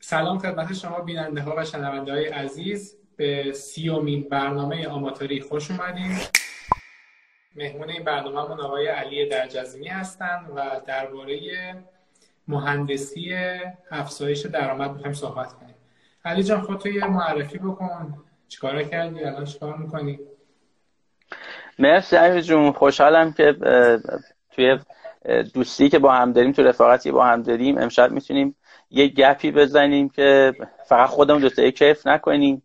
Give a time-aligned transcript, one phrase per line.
[0.00, 2.98] سلام خدمت شما بیننده ها و شنونده های عزیز.
[3.16, 6.28] به سیومین برنامه آماتوری خوش اومدید
[7.54, 11.38] مهمون این برنامه من آقای علی درجزمی هستند و درباره
[12.48, 13.36] مهندسی
[13.90, 15.74] افزایش درآمد می‌خوایم صحبت کنیم.
[16.24, 18.14] علی جان خود تو یه معرفی بکن.
[18.48, 20.18] چیکار کردی؟ الان چیکار می‌کنی؟
[21.78, 22.72] مرسی علی جون.
[22.72, 23.56] خوشحالم که
[24.50, 24.78] توی
[25.54, 28.56] دوستی که با هم داریم تو رفاقتی با هم داریم امشب می‌تونیم
[28.90, 30.52] یه گپی بزنیم که
[30.86, 32.62] فقط خودمون دوتایی کیف نکنیم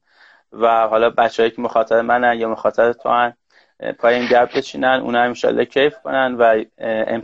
[0.51, 3.33] و حالا بچه‌ای که مخاطب منن یا مخاطب تو هن
[3.91, 6.63] پای این گپ بچینن اونا انشالله کیف کنن و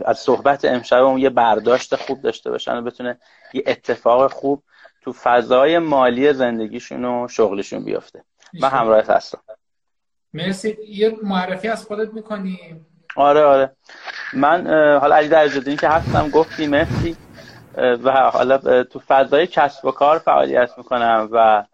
[0.04, 3.18] از صحبت امشب یه برداشت خوب داشته باشن و بتونه
[3.52, 4.62] یه اتفاق خوب
[5.02, 8.24] تو فضای مالی زندگیشون و شغلشون بیفته.
[8.60, 9.38] من همراهت هستم
[10.34, 10.76] مرسی.
[10.88, 12.58] یه معرفی از خودت می‌کنی؟
[13.16, 13.76] آره آره.
[14.32, 14.66] من
[15.00, 17.16] حالا علی درجدین که هستم گفتی مرسی.
[17.76, 21.64] و حالا تو فضای کسب و کار فعالیت می‌کنم و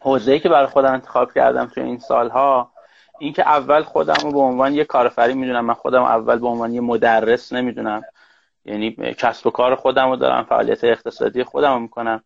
[0.00, 2.71] حوزه‌ای که برای خودم انتخاب کردم تو این سالها
[3.22, 6.80] اینکه اول خودم رو به عنوان یه کارفری می‌دونم من خودم اول به عنوان یه
[6.80, 8.02] مدرس نمی‌دونم.
[8.64, 12.22] یعنی کسب و کار خودم رو دارم فعالیت اقتصادی خودم رو می‌کنم.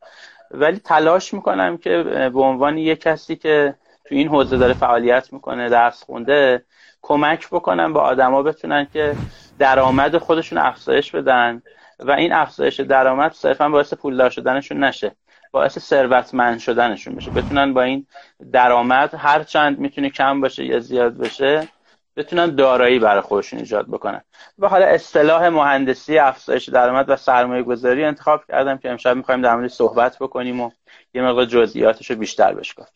[0.51, 2.03] ولی تلاش می‌کنم که
[2.35, 3.75] به عنوان یه کسی که
[4.05, 6.65] تو این حوزه داره فعالیت می‌کنه درس خونده
[7.03, 9.15] کمک بکنم به آدما بتونن که
[9.59, 11.63] درآمد خودشون افزایش بدن.
[11.99, 15.17] و این افزایش درآمد صرفا باعث پولدار شدنشون نشه.
[15.51, 18.07] باعث ثروتمند شدنشون بشه بتونن با این
[18.53, 21.69] درآمد هر چند می‌تونه کم باشه یا زیاد بشه
[22.17, 24.21] بتونن دارایی برای خودشون ایجاد بکنن.
[24.59, 29.57] و حالا اصطلاح مهندسی افزایش درآمد و سرمایه گذاری انتخاب کردم که امشب می‌خوایم در
[29.57, 30.71] مورد صحبت بکنیم و
[31.15, 32.89] یه مقدار جزئیاتش رو بیشتر بشکنیم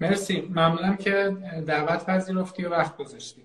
[0.00, 0.48] مرسی.
[0.50, 3.42] ممنونم که دعوت پذیرفتی و وقت گذاشتی.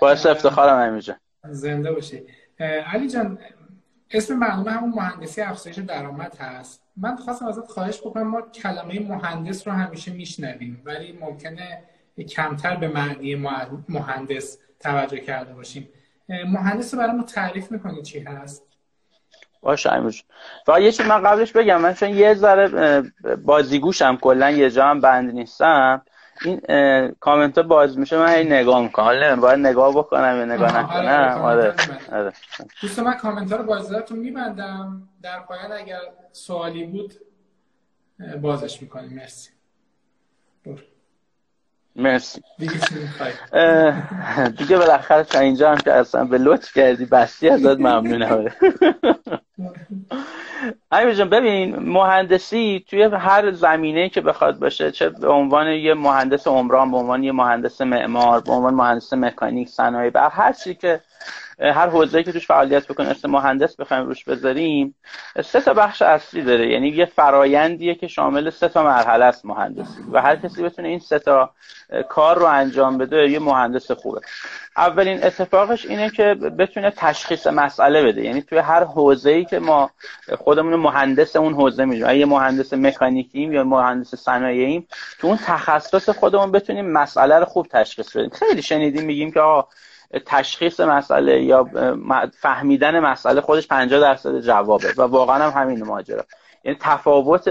[0.00, 2.22] باعث افتخارم همینجا زنده باشی.
[2.92, 3.38] علی جان
[4.10, 6.79] اسم برنامه همون مهندسی افزایش درآمد هست.
[6.96, 11.82] من خواستم ازت خواهش بکنم ما کلمه مهندس رو همیشه میشنویم ولی ممکنه
[12.28, 13.34] کمتر به معنی
[13.88, 15.88] مهندس توجه کرده باشیم.
[16.28, 18.66] مهندس رو برای تعریف می‌کنی چی هست؟
[19.62, 20.22] باشه امروز
[20.66, 23.02] فقط یه چیز من قبلش بگم من چون یه ذره
[23.44, 26.02] بازیگوشم کلا یه جا هم بند نیستم.
[26.44, 26.60] این
[27.20, 29.04] کامنت ها باز میشه من هی نگاه می‌کنم.
[29.04, 31.40] حالا باید نگاه بکنم یا نگاه نکنم.
[31.42, 31.74] آره
[32.12, 32.32] آره
[32.82, 35.08] دوست من کامنت ها رو بازدارتون میبندم.
[35.22, 36.00] در پایان اگر
[36.32, 37.14] سوالی بود
[38.42, 39.14] بازش می‌کنیم.
[39.14, 39.50] مرسی.
[40.64, 40.84] بور.
[41.96, 42.42] مرسی.
[44.58, 48.44] دیگه بالاخره تا اینجا هم که اصلا به لطف کردی بستی ازت ممنونم.
[50.92, 56.46] امیر جان ببین مهندسی توی هر زمینه که بخواد باشه چه به عنوان یه مهندس
[56.46, 61.00] عمران به عنوان یه مهندس معمار به عنوان مهندس مکانیک صنایع بر هر چی که
[61.60, 64.94] هر حوزه‌ای که توش فعالیت بکنه اسم مهندس بخوایم روش بذاریم
[65.44, 66.68] سه تا بخش اصلی داره.
[66.68, 70.02] یعنی یه فرایندیه که شامل سه تا مرحله است مهندسی.
[70.12, 71.50] و هر کسی بتونه این سه تا
[72.08, 74.20] کار رو انجام بده یه مهندس خوبه.
[74.76, 78.24] اولین اتفاقش اینه که بتونه تشخیص مسئله بده.
[78.24, 79.90] یعنی توی هر حوزه‌ای که ما
[80.38, 82.16] خودمون مهندس اون حوزه می‌دونیم.
[82.16, 84.86] یه مهندس مکانیکیم یا مهندس صنایعیم
[85.18, 88.30] تو اون تخصص خودمون بتونیم مسئله رو خوب تشخیص بدیم.
[88.30, 89.68] خیلی شنیدیم میگیم که آقا
[90.26, 91.64] تشخیص مسئله یا
[92.40, 96.24] فهمیدن مسئله خودش 50 درصد جوابه و واقعا هم همین ماجرا.
[96.64, 97.50] یعنی تفاوت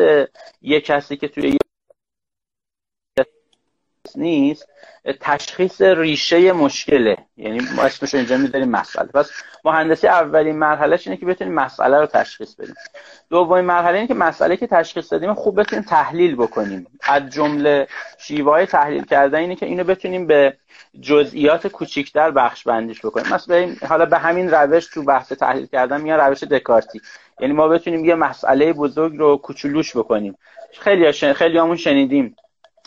[0.62, 1.59] یک کسی که توی
[4.18, 4.68] نیست
[5.22, 7.18] تشخیص ریشه مشکله.
[7.38, 9.08] یعنی ما اسمش اینجا می‌ذاریم مسئله.
[9.08, 9.32] پس
[9.66, 12.76] مهندسی اولین مرحلهش اینه که بتونیم مسئله رو تشخیص بدیم.
[13.30, 16.88] دومین مرحله اینه که مسئله که تشخیص دادیم خوب بتونیم تحلیل بکنیم.
[17.02, 17.88] از جمله
[18.18, 20.58] شیوه تحلیل کردن اینه که اینو بتونیم به
[21.02, 23.34] جزئیات کوچیکتر بخش بندیش بکنیم.
[23.34, 27.02] مثلا حالا به همین روش تو بحث تحلیل کردن میان روش دکارتی.
[27.40, 30.38] یعنی ما بتونیم یه مسئله بزرگ رو کوچولوش بکنیم.
[30.80, 32.36] خیلی خیلی همون شنیدیم.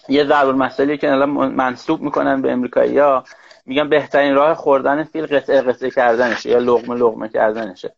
[0.08, 3.24] یه ضرب مسئله که الان منصوب می‌کنن به امریکایی ها
[3.66, 7.92] میگن بهترین راه خوردن فیل قطعه قطعه کردنشه یا لغمه لغمه کردنشه.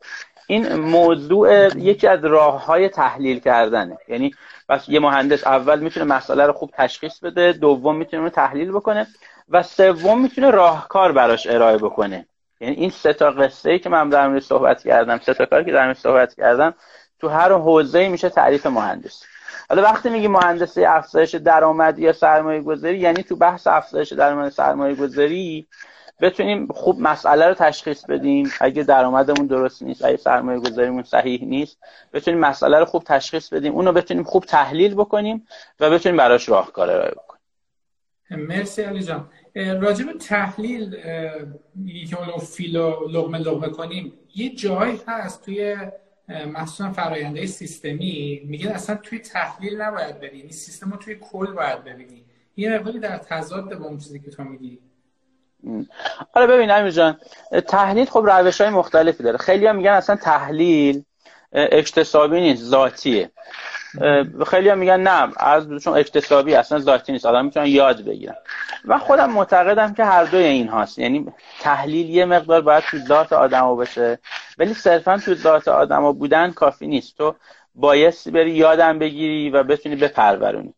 [0.47, 3.99] این موضوع یکی از راه های تحلیل کردنه.
[4.09, 4.35] یعنی
[4.69, 9.07] بس یه مهندس اول می‌تونه مسئله رو خوب تشخیص بده دوم می‌تونه تحلیل بکنه
[9.49, 12.27] و سوم می‌تونه راهکار براش ارائه بکنه.
[12.61, 15.65] یعنی این سه تا قصه ای که من در مورد صحبت کردم سه تا کاری
[15.65, 16.75] که در صحبت کردم
[17.21, 19.23] تو هر حوزه میشه تعریف مهندس.
[19.69, 24.95] حالا وقتی میگی مهندسی افزایش درآمد یا سرمایه گذاری یعنی تو بحث افزایش درآمد سرمایه
[24.95, 25.67] گذاری
[26.21, 28.53] بتونیم خوب مسئله رو تشخیص بدیم.
[28.61, 31.79] اگه درآمدمون درست نیست اگه سرمایه گذاریمون صحیح نیست
[32.13, 33.73] بتونیم مسئله رو خوب تشخیص بدیم.
[33.73, 35.47] اونو بتونیم خوب تحلیل بکنیم
[35.81, 37.41] و بتونیم براش راهکار ارائه بکنیم.
[38.31, 39.29] مرسی علی جان.
[39.57, 40.91] راجب تحلیل
[42.11, 44.13] که اون فیلو لغمه لغمه کنیم.
[44.35, 45.77] یه جایی هست توی
[46.29, 51.85] مخصوصا فراینده سیستمی میگن اصلا توی تحلیل نباید بریم این سیستم رو توی کل باید
[51.85, 52.25] ببینی.
[52.57, 54.79] یه مقداری در تضاد با اون چیزی که تو میگی.
[56.33, 57.19] حالا ببین امیر جان
[57.69, 59.39] تحلیل خب روش های مختلفی داره.
[59.39, 61.05] خیلی هم میگن اصلا تحلیل
[61.53, 63.31] اکتسابی نیست ذاتیه.
[64.47, 68.35] خیلی هم میگن نه از چون اکتسابی اصلا ذاتی نیست آدم می‌تونن یاد بگیرن
[68.85, 70.99] و خودم معتقدم که هر دوی این هاست.
[70.99, 74.19] یعنی تحلیل یه مقدار باید تو ذات آدما بشه.
[74.59, 77.19] ولی صرفا تو ذات آدما بودن کافی نیست.
[77.19, 77.35] تو
[77.75, 80.75] بایستی بری یادم بگیری و بتونی بپرورونی.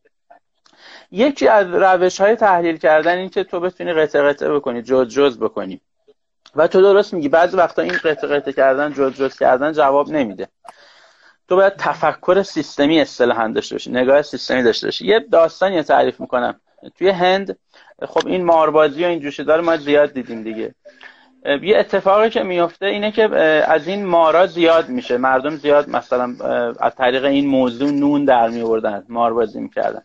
[1.11, 5.39] یکی از روش های تحلیل کردن این که تو بتونی قطع قطعه بکنی جز جز
[5.39, 5.81] بکنی.
[6.57, 10.49] و تو درست میگی بعضی وقتا این قطع قطعه کردن جز جز کردن جواب نمیده.
[11.49, 15.07] تو باید تفکر سیستمی اصطلاحا داشته باشی نگاه سیستمی داشته باشی.
[15.07, 16.61] یه داستانی تعریف می‌کنم.
[16.99, 17.59] توی هند
[18.09, 20.75] خب این ماربازی و این جوشهدار ما زیاد دیدیم دیگه.
[21.63, 23.23] یه اتفاقی که میفته اینه که
[23.69, 25.17] از این مارا زیاد میشه.
[25.17, 26.35] مردم زیاد مثلا
[26.81, 30.03] از طریق این موضوع نون در میوردن ماربازی می‌کردن.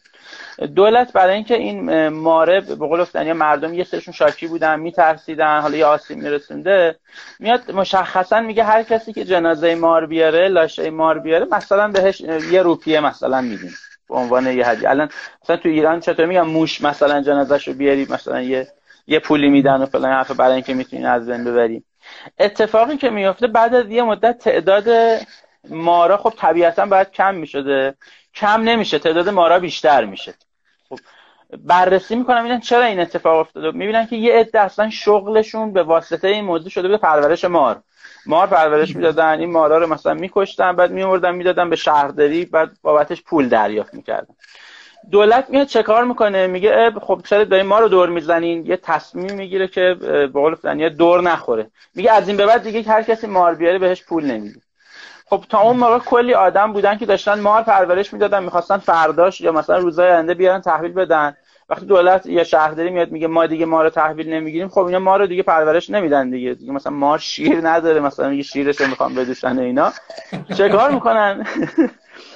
[0.76, 5.78] دولت برای اینکه این ماره به قول یا مردم یه سرشون شاکی بودن میترسیدن حالا
[5.78, 6.96] یه آسیب میرسونده
[7.40, 12.22] میاد مشخصا میگه هر کسی که جنازه مار بیاره لاشه مار بیاره مثلا بهش
[12.52, 13.74] یه روپیه مثلا میدیم.
[14.10, 15.10] به عنوان یه هدیه الان
[15.44, 18.68] مثلا تو ایران چطور میگم موش مثلا جنازه رو بیاری مثلا یه
[19.12, 21.84] یه پولی میدن و فلان حرف برای اینکه می‌تونی از بین ببری
[22.40, 24.86] اتفاقی که میفته بعد از یه مدت تعداد
[25.70, 27.96] مارا خب طبیعتا باید کم می‌شده.
[28.36, 30.34] کم نمیشه تعداد مارا بیشتر میشه.
[30.90, 31.00] خب
[31.58, 33.72] بررسی می‌کنم ببینن چرا این اتفاق افتاده.
[33.72, 37.84] می‌بینن که یه عده اصلا شغلشون به واسطه این موضوع شده به پرورش مار.
[38.26, 43.22] مار پرورش می‌دادن این مارا رو مثلا میکشتن بعد میوردن می‌دادن به شهرداری بعد بابتش
[43.24, 44.36] پول دریافت می‌کردن.
[45.12, 48.66] دولت میاد چه کار می‌کنه؟ میگه خب چرا دارین ما رو دور می‌زنین.
[48.66, 51.72] یه تصمیم می‌گیره که به قول دور نخوره.
[51.96, 54.60] میگه از این به بعد دیگه هر کسی مار بیاره بهش پول نمیده.
[55.26, 59.52] خب تا اون موقع کلی آدم بودن که داشتن مار پرورش می‌دادن می‌خواستن فرداش یا
[59.52, 61.36] مثلا روزای آینده بیارن تحویل بدن.
[61.70, 65.18] وقتی دولت یا شهرداری میاد میگه ما دیگه ما رو تحویل نمی‌گیریم خب اینا ما
[65.18, 66.54] رو دیگه پرورش نمیدن دیگه.
[66.54, 69.94] دیگه مثلا مار شیر نداره مثلا میگه شیرش رو می‌خوام بدوشن اینا.
[70.58, 71.48] چه کار می‌کنن؟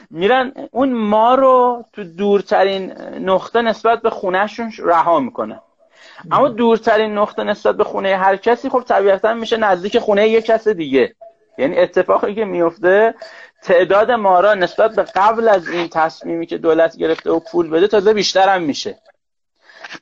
[0.10, 5.60] میرن اون ما رو تو دورترین نقطه نسبت به خونهشون رها می‌کنن
[6.32, 10.68] اما دورترین نقطه نسبت به خونه هر کسی خب طبیعتا میشه نزدیک خونه یک کس
[10.68, 11.16] دیگه.
[11.58, 13.16] یعنی اتفاقی که میفته
[13.64, 18.14] تعداد مارا نسبت به قبل از این تصمیمی که دولت گرفته و پول بده تازه
[18.14, 19.00] بیشتر هم میشه.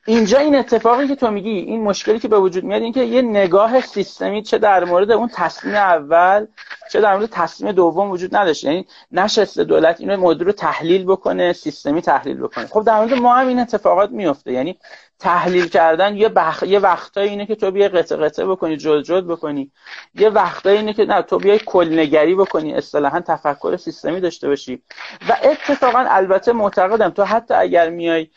[0.06, 3.22] اینجا این اتفاقی که تو میگی این مشکلی که به وجود میاد این که یه
[3.22, 6.46] نگاه سیستمی چه در مورد اون تصمیم اول
[6.90, 11.52] چه در مورد تصمیم دوم وجود نداشت یعنی نشسته دولت اینو موضوع رو تحلیل بکنه
[11.52, 12.66] سیستمی تحلیل بکنه.
[12.66, 14.52] خب در مورد ما هم این اتفاقات میفته.
[14.52, 14.78] یعنی
[15.18, 16.62] تحلیل کردن یه بخ...
[16.62, 19.70] یه وقتایی اینه که تو بیای قطع قطعه بکنی جل جل بکنی.
[20.14, 24.82] یه وقتایی اینه که نه تو بیای کلنگری بکنی اصطلاحا تفکر سیستمی داشته باشی.
[25.28, 28.28] و اتفاقا البته معتقدم تو حتی اگر میای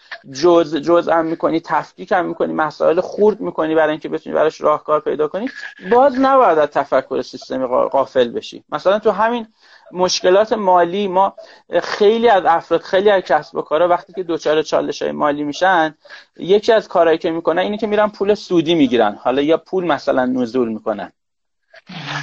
[0.41, 4.99] جز جز هم می‌کنی تفکیک هم می‌کنی مسائل خورد می‌کنی برای اینکه بتونی براش راهکار
[4.99, 5.49] پیدا کنی
[5.91, 8.63] باز نباید از تفکر سیستمی غافل بشی.
[8.69, 9.47] مثلا تو همین
[9.91, 11.35] مشکلات مالی ما
[11.83, 15.95] خیلی از افراد خیلی از کسب و کارا وقتی که دوچار چالش های مالی میشن
[16.37, 19.15] یکی از کارهایی که می‌کنن اینه که میرن پول سودی می‌گیرن.
[19.23, 21.11] حالا یا پول مثلا نزول می‌کنن.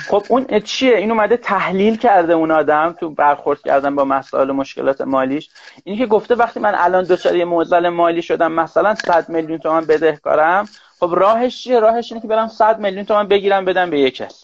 [0.08, 4.52] خب اون چیه؟ این اومده تحلیل کرده اون آدم تو برخورد کردن با مسائل و
[4.52, 5.50] مشکلات مالیش.
[5.84, 7.44] اینی که گفته وقتی من الان دچار یه
[7.90, 10.68] مالی شدم مثلا 100 میلیون تومان بدهکارم
[11.00, 14.43] خب راهش چیه؟ راهش اینه که برم 100 میلیون تومان بگیرم بدم به یک کس.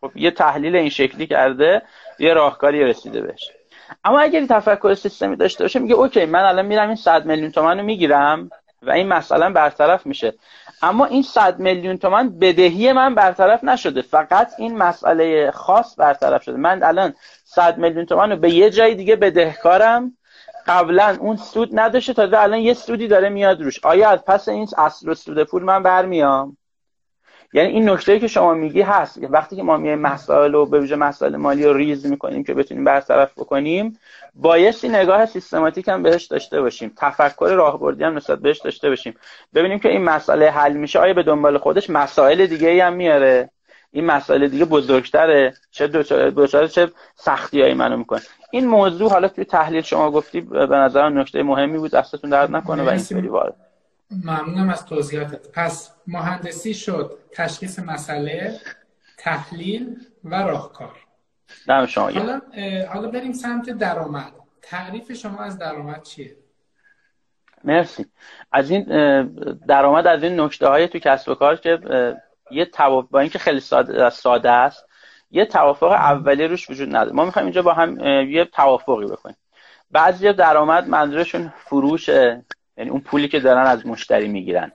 [0.00, 1.82] خب یه تحلیل این شکلی کرده
[2.18, 3.50] یه راهکاری رسیده بهش.
[4.04, 7.78] اما اگر تفکر سیستمی داشته باشه میگه اوکی من الان میرم این 100 میلیون تومن
[7.78, 8.50] رو می‌گیرم
[8.82, 10.34] و این مثلا برطرف میشه.
[10.82, 16.56] اما این 100 میلیون تومن بدهی من برطرف نشده فقط این مسئله خاص برطرف شده.
[16.56, 20.12] من الان 100 میلیون تومن رو به یه جای دیگه بدهکارم
[20.66, 23.84] قبلا اون سود نداشته تازه الان یه سودی داره میاد روش.
[23.84, 26.56] آیا از پس این اصل و سود پول من برمیام؟
[27.56, 29.18] یعنی این نکته که شما میگی هست.
[29.30, 32.84] وقتی که ما میایم مسائل و به ویژه مسائل مالی رو ریز می‌کنیم که بتونیم
[32.84, 33.98] برطرف بکنیم
[34.34, 36.92] بایستی نگاه سیستماتیک هم بهش داشته باشیم.
[36.96, 39.14] تفکر راهبردی هم نسبت بهش داشته باشیم.
[39.54, 43.50] ببینیم که این مسئله حل میشه آیا به دنبال خودش مسائل دیگه هم میاره؟
[43.92, 45.54] این مسائل دیگه بزرگتره.
[45.70, 45.86] چه
[46.30, 48.20] دوچاره چه سختیایی منو می‌کنه.
[48.50, 51.90] این موضوع حالا توی تحلیل شما گفتی به نظر نکته مهمی بود.
[51.90, 53.54] دستتون درد نکنه و این وارد
[54.10, 55.48] ممنونم از توضیحاتت.
[55.52, 58.60] پس مهندسی شد تشخیص مسئله
[59.18, 60.96] تحلیل و راهکار.
[61.68, 62.40] دم شما حالا
[62.92, 64.32] حالا بریم سمت درآمد.
[64.62, 66.36] تعریف شما از درآمد چیه؟
[67.64, 68.06] مرسی.
[68.52, 68.82] از این
[69.68, 71.78] درآمد از این نکته های تو کسب و کار که
[72.50, 74.86] یه توافق با اینکه خیلی ساده, ساده است
[75.30, 77.12] یه توافق اولی روش وجود نداره.
[77.12, 79.36] ما می‌خوایم اینجا با هم یه توافقی بکنیم.
[79.90, 82.44] بعضی درآمد منظورشون فروشه
[82.76, 84.72] یعنی اون پولی که دارن از مشتری می‌گیرن.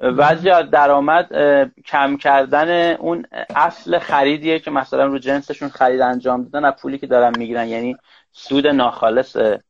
[0.00, 1.32] از درآمد
[1.86, 3.26] کم کردن اون
[3.56, 7.68] اصل خریدیه که مثلا رو جنسشون خرید انجام دادن از پولی که دارن می‌گیرن.
[7.68, 7.96] یعنی
[8.32, 9.60] سود ناخالصه.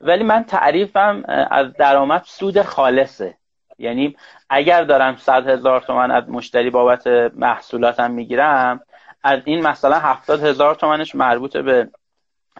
[0.00, 3.34] ولی من تعریفم از درآمد سود خالصه.
[3.78, 4.16] یعنی
[4.50, 8.80] اگر دارم صد هزار تومن از مشتری بابت محصولاتم می‌گیرم
[9.22, 11.88] از این مثلا هفتاد هزار تومنش مربوط به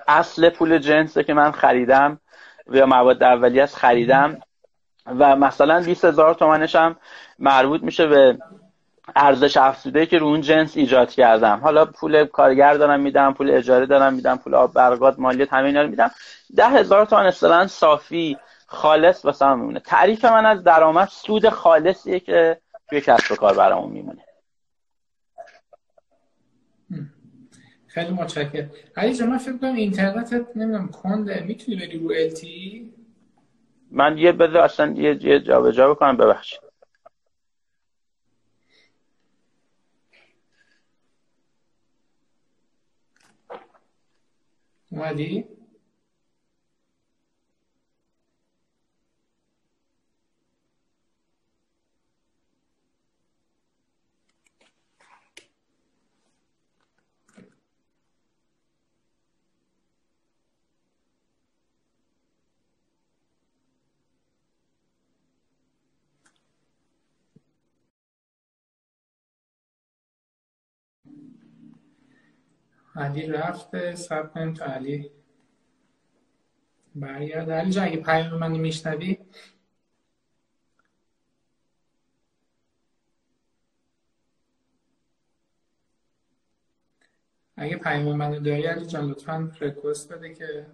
[0.08, 2.20] اصل پول جنسه که من خریدم.
[2.72, 4.40] یا مواد اولیه خریدم.
[5.18, 6.96] و مثلا 20 هزار تومنش هم
[7.38, 8.38] مربوط میشه به
[9.16, 11.60] ارزش افزوده که رو اون جنس ایجاد کردم.
[11.62, 15.82] حالا پول کارگر دارم میدم پول اجاره دارم میدم پول آب برقات مالیات همه اینا
[15.82, 16.10] رو میدم.
[16.56, 19.80] ده هزار تومن اصلا صافی خالص واسه میمونه.
[19.80, 24.27] تعریف من از درآمد سود خالصیه که توی کسب و کار برامون میمونه.
[27.98, 28.70] خیلی متشکرم.
[28.96, 32.30] علی من فکر کنم اینترنتت نمی‌دونم کنده می‌تونی بری رو ال
[33.90, 36.60] من یه بذار اصلا یه یه جابجا بکنم ببخشید.
[44.92, 45.57] اومدی؟
[72.98, 75.10] علی رفته سب کنیم تا علی
[76.94, 79.18] برگرد علی جان اگه پیام من میشنوی؟
[87.56, 90.66] اگه پیام منو داری علی جان لطفا ریکوست بده که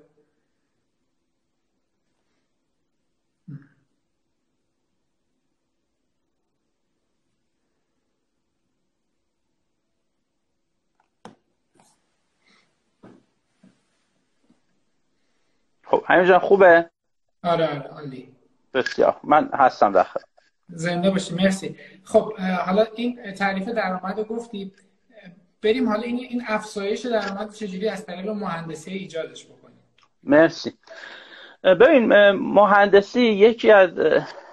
[16.04, 16.90] خب همین جان خوبه؟
[17.42, 18.28] آره آره عالی.
[18.75, 19.16] بسیار.
[19.25, 20.20] من هستم داخل
[20.68, 21.76] زنده باشی مرسی.
[22.04, 22.32] خب
[22.66, 24.73] حالا این تعریف درآمد رو گفتی.
[25.62, 29.78] بریم حالا این این افزایش درآمد چجوری از طریق مهندسی ایجادش بکنیم؟
[30.23, 30.73] مرسی.
[31.62, 33.90] ببین مهندسی یکی از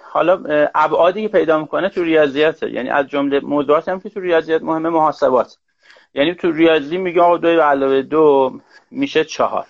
[0.02, 0.42] حالا
[0.74, 2.70] ابعادی که پیدا می‌کنه تو ریاضیاته.
[2.70, 5.56] یعنی از جمله موضوعات هم که تو ریاضیات مهمه محاسبات.
[6.14, 8.52] یعنی تو ریاضی میگه آقا دو علاوه دو
[8.90, 9.66] میشه چهار.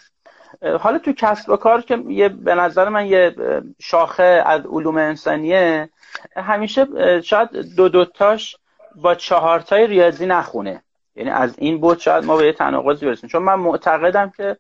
[0.81, 3.35] حالا تو کسب و کار که یه به نظر من یه
[3.81, 5.89] شاخه از علوم انسانیه
[6.37, 6.87] همیشه
[7.21, 8.57] شاید دو دوتاش
[8.95, 10.83] با چهارتای ریاضی نخونه.
[11.17, 13.29] یعنی از این بود شاید ما به یه تناقضی برسیم.
[13.29, 14.57] چون من معتقدم که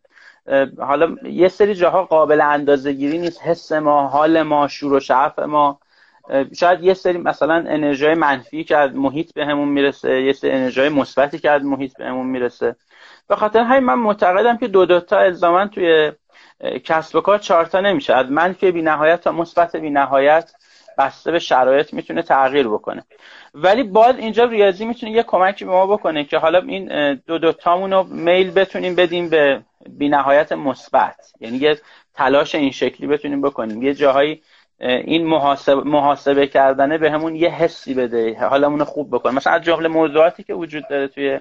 [0.78, 3.42] حالا یه سری جاها قابل اندازه گیری نیست.
[3.42, 5.78] حس ما حال ما شور و شعف ما.
[6.54, 11.38] شاید یه سری مثلا انرژی منفی که از محیط بهمون می‌رسه یه سری انرژی مثبتی
[11.38, 12.76] که از محیط بهمون می‌رسه.
[13.29, 16.12] به خاطر همین من معتقدم که دو دوتا الزاما توی
[16.85, 18.14] کسب و کار چهارتا نمیشه.
[18.14, 20.52] از منفی بی نهایت تا مثبت بی نهایت
[20.99, 23.05] بسته به شرایط می‌تونه تغییر بکنه.
[23.55, 27.93] ولی باز اینجا ریاضی می‌تونه یه کمکی به ما بکنه که حالا این دو دوتامون
[27.93, 31.33] رو میل بتونیم بدیم به بی نهایت مثبت.
[31.41, 31.81] یعنی یه
[32.14, 33.83] تلاش این شکلی بتونیم بکنیم.
[33.83, 34.43] یه جاهایی
[34.81, 38.37] این محاسبه, محاسبه کردنه به همون یه حسی بده.
[38.41, 39.35] حالمون خوب بکنه.
[39.35, 41.41] مثلا از جمله موضوعاتی که وجود داره توی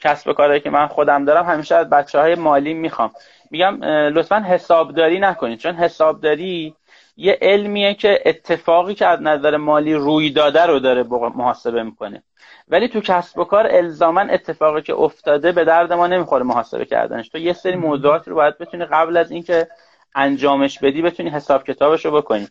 [0.00, 3.10] کسب کاری که من خودم دارم همیشه از بچه های مالی می‌خوام.
[3.50, 6.74] میگم لطفا حسابداری نکنید چون حسابداری
[7.16, 11.02] یه علمیه که اتفاقی که از نظر مالی روی داده رو داره
[11.34, 12.22] محاسبه می‌کنه.
[12.68, 17.28] ولی تو کسب و کار الزاما اتفاقی که افتاده به درد ما نمی‌خوره محاسبه کردنش.
[17.28, 19.68] تو یه سری موضوعات رو باید بتونی قبل از اینکه
[20.14, 22.48] انجامش بدی بتونی حساب کتابش رو بکنی.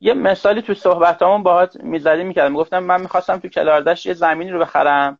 [0.00, 2.52] یه مثالی تو صحبتامون باهات می‌زدی می‌کردم.
[2.52, 5.18] می‌گفتم من می‌خواستم تو کلاردشت یه زمینی رو بخرم.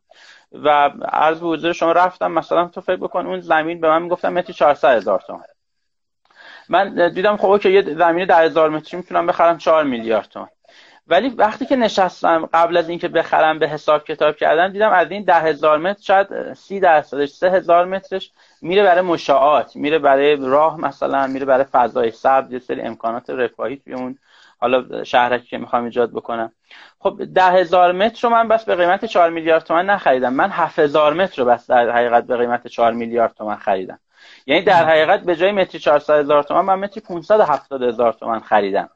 [0.53, 4.55] و به حضور شما رفتم مثلا تو فکر بکن اون زمین به من می‌گفتم متری
[4.55, 5.45] 400 هزار تومان.
[6.69, 10.49] من دیدم خب که یه زمین در هزار متری می‌تونم بخرم 4 میلیارد تومان.
[11.09, 15.25] ولی وقتی که نشستم قبل از اینکه بخرم به حساب کتاب کردم دیدم از این
[15.25, 20.81] ده هزار متر شاید سی درصدش سه هزار مترش میره برای مشاعات میره برای راه
[20.81, 24.19] مثلا میره برای فضای سبز یه سری امکانات رفاهی توی اون
[24.59, 26.53] حالا شهرکی که می‌خوام ایجاد بکنم.
[26.99, 30.33] خب ده هزار متر رو من بس به قیمت 4 میلیارد تومن نخریدم.
[30.33, 33.99] من 7000 متر رو بس در حقیقت به قیمت 4 میلیارد تومن خریدم.
[34.47, 38.89] یعنی در حقیقت به جای متری 400 هزار تومن من متری 570 هزار تومن خریدم.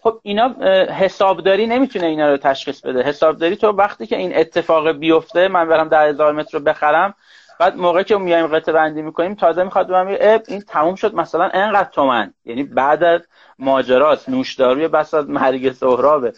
[0.00, 0.54] خب اینا
[0.92, 3.02] حسابداری نمی‌تونه اینا رو تشخیص بده.
[3.02, 7.14] حسابداری تو وقتی که این اتفاق بیفته من برم ده هزار متر رو بخرم
[7.58, 11.44] بعد موقعی که میایم قطعه بندی می‌کنیم تازه می‌خواد به من این تموم شد مثلا
[11.44, 12.34] انقدر تومن.
[12.44, 13.20] یعنی بعد از
[13.58, 16.32] ماجراست نوشداروی بس از مرگ سهرابه.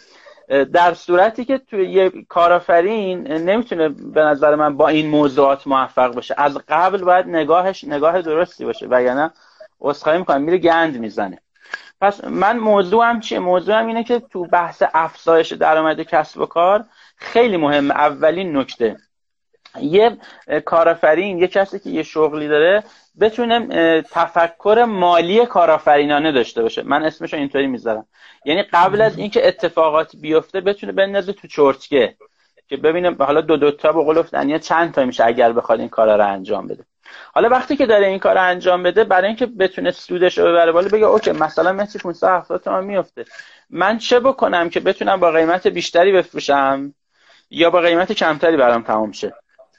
[0.73, 6.35] در صورتی که توی یه کارآفرین نمی‌تونه به نظر من با این موضوعات موفق باشه.
[6.37, 9.31] از قبل باید نگاهش نگاه درستی باشه وگرنه
[9.81, 11.39] اسخای می‌کنم میره گند می‌زنه.
[12.01, 16.85] پس من موضوعم چیه؟ موضوعم اینه که تو بحث افزایش درآمد کسب و کار
[17.17, 17.93] خیلی مهمه.
[17.93, 18.97] اولین نکته.
[19.81, 20.17] یه
[20.65, 22.83] کارآفرین یه کسی که یه شغلی داره
[23.19, 26.83] بتونه تفکر مالی کارآفرینانه داشته باشه.
[26.83, 28.05] من اسمش اینطوری می‌ذارم.
[28.45, 32.15] یعنی قبل از اینکه اتفاقات بیفته بتونه بندازه تو چرتکه
[32.67, 36.15] که ببینه حالا دو دو تا به قول چند تا میشه اگر بخواد این کارا
[36.15, 36.83] رو انجام بده.
[37.33, 40.71] حالا وقتی که داره این کار رو انجام بده برای اینکه بتونه سودش رو ببره
[40.71, 43.25] بالا بگه اوکی مثلا متر 570 تومن میفته
[43.69, 46.93] من چه بکنم که بتونم با قیمت بیشتری بفروشم
[47.49, 49.33] یا با قیمت کمتری برام تمام شه؟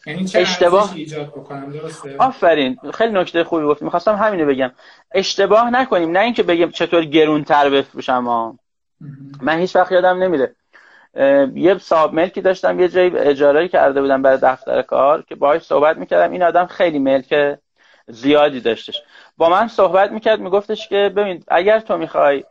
[0.06, 2.78] یعنی چه اشتباه؟ ایجاد بکنم؟ درسته؟ آفرین.
[2.94, 4.72] خیلی نکته خوبی گفت می‌خواستم همینو بگم.
[5.12, 6.10] اشتباه نکنیم.
[6.10, 8.24] نه اینکه بگیم چطور گرونتر بفروشم.
[8.24, 8.58] ها
[9.42, 10.54] من هیچ وقت یادم نمیره.
[11.54, 15.96] یه صاحب ملکی داشتم یه جایی اجاره کرده بودم برای دفتر کار که باهاش صحبت
[15.96, 16.32] می‌کردم.
[16.32, 17.58] این آدم خیلی ملک
[18.08, 19.02] زیادی داشتش.
[19.36, 22.44] با من صحبت می‌کرد میگفتش که ببین اگر تو می‌خوای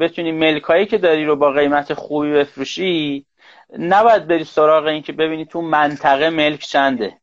[0.00, 3.26] بتونی ملکایی که داری رو با قیمت خوبی بفروشی
[3.78, 7.18] نباید بری سراغ این که ببینی تو منطقه ملک چنده.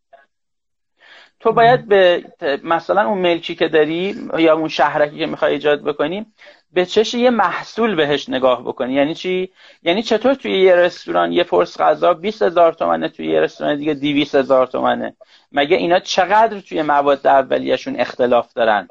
[1.40, 2.24] تو باید به
[2.64, 6.26] مثلا اون ملکی که داری یا اون شهرکی که می‌خوای ایجاد بکنی
[6.74, 8.94] به چش یه محصول بهش نگاه بکنی.
[8.94, 9.52] یعنی چی؟
[9.84, 13.94] یعنی چطور توی یه رستوران یه پرس غذا 20 هزار تومنه توی یه رستوران دیگه
[13.94, 15.16] 200 هزار تومنه؟
[15.52, 18.88] مگه اینا چقدر توی مواد اولیه‌شون اختلاف دارن؟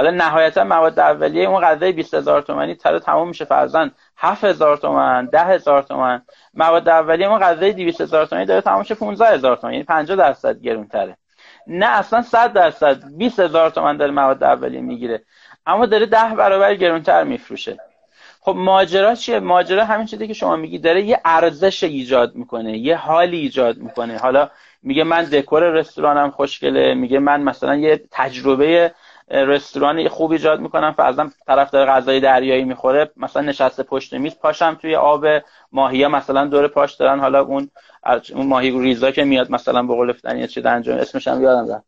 [0.00, 5.26] حالا نهایتا مواد اولیه اون غذای 20 هزار تومانی تره تموم میشه فرزن 7000 تومن
[5.26, 6.22] 10000 تومن.
[6.54, 9.72] مواد اولیه اون غذای 200 هزار تومانی داره تموم میشه 15 هزار تومن.
[9.72, 11.16] یعنی 50 درصد گرونتره.
[11.66, 12.98] نه اصلا 100 درصد.
[13.18, 15.22] 20 هزار تومن داره مواد اولیه می‌گیره.
[15.66, 17.78] اما داره ده برابر گرونتر میفروشه.
[18.40, 22.96] خب ماجرا چیه؟ ماجرا همین چیزی که شما میگی داره یه ارزش ایجاد می‌کنه یه
[22.96, 24.18] حالی ایجاد می‌کنه.
[24.18, 24.50] حالا
[24.82, 28.94] میگه من دکور رستورانم خوشگله میگه من مثلا یه تجربه
[29.30, 34.74] رستوران خوب ایجاد می‌کنم فرضاً طرف داره غذای دریایی می‌خوره مثلا نشسته پشت میز پاشم
[34.74, 35.26] توی آب
[35.72, 37.20] ماهیا مثلا دور پاش دارن.
[37.20, 37.70] حالا اون
[38.34, 41.84] اون ماهی ریزا که میاد مثلا به قول چه چی انجام اسمش هم یادم رفت.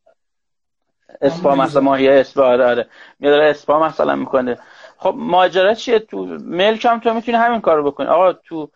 [1.23, 2.87] اسپا مثلا ماهی اسپا آره آره.
[3.21, 4.59] میاد اسپا مثلا می‌کنه.
[4.97, 8.07] خب ماجرا چیه؟ تو ملک هم تو می‌تونی همین کارو بکنی.
[8.07, 8.71] آقا تو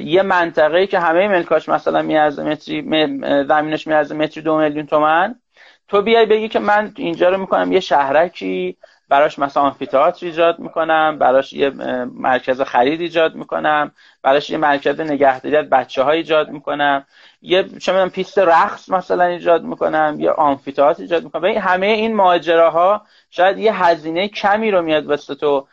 [0.00, 2.82] یه منطقه که همه ملکاش مثلا میارزه متری
[3.48, 5.34] زمینش میارزه متری دو میلیون تومن
[5.88, 8.76] تو بیای بگی که من اینجا رو می‌کنم یه شهرکی
[9.08, 11.70] براش مثلا آمفیتئاتر ایجاد می‌کنم براش یه
[12.14, 13.92] مرکز خرید ایجاد می‌کنم
[14.22, 17.06] براش یه مرکز نگهداری از بچه ها ایجاد می‌کنم.
[17.42, 21.44] یه چه پیست رقص مثلا ایجاد می‌کنم یا آمفیتئاتر ایجاد می‌کنم.
[21.44, 25.66] این همه این ماجراها شاید یه هزینه کمی رو میاد واسه تو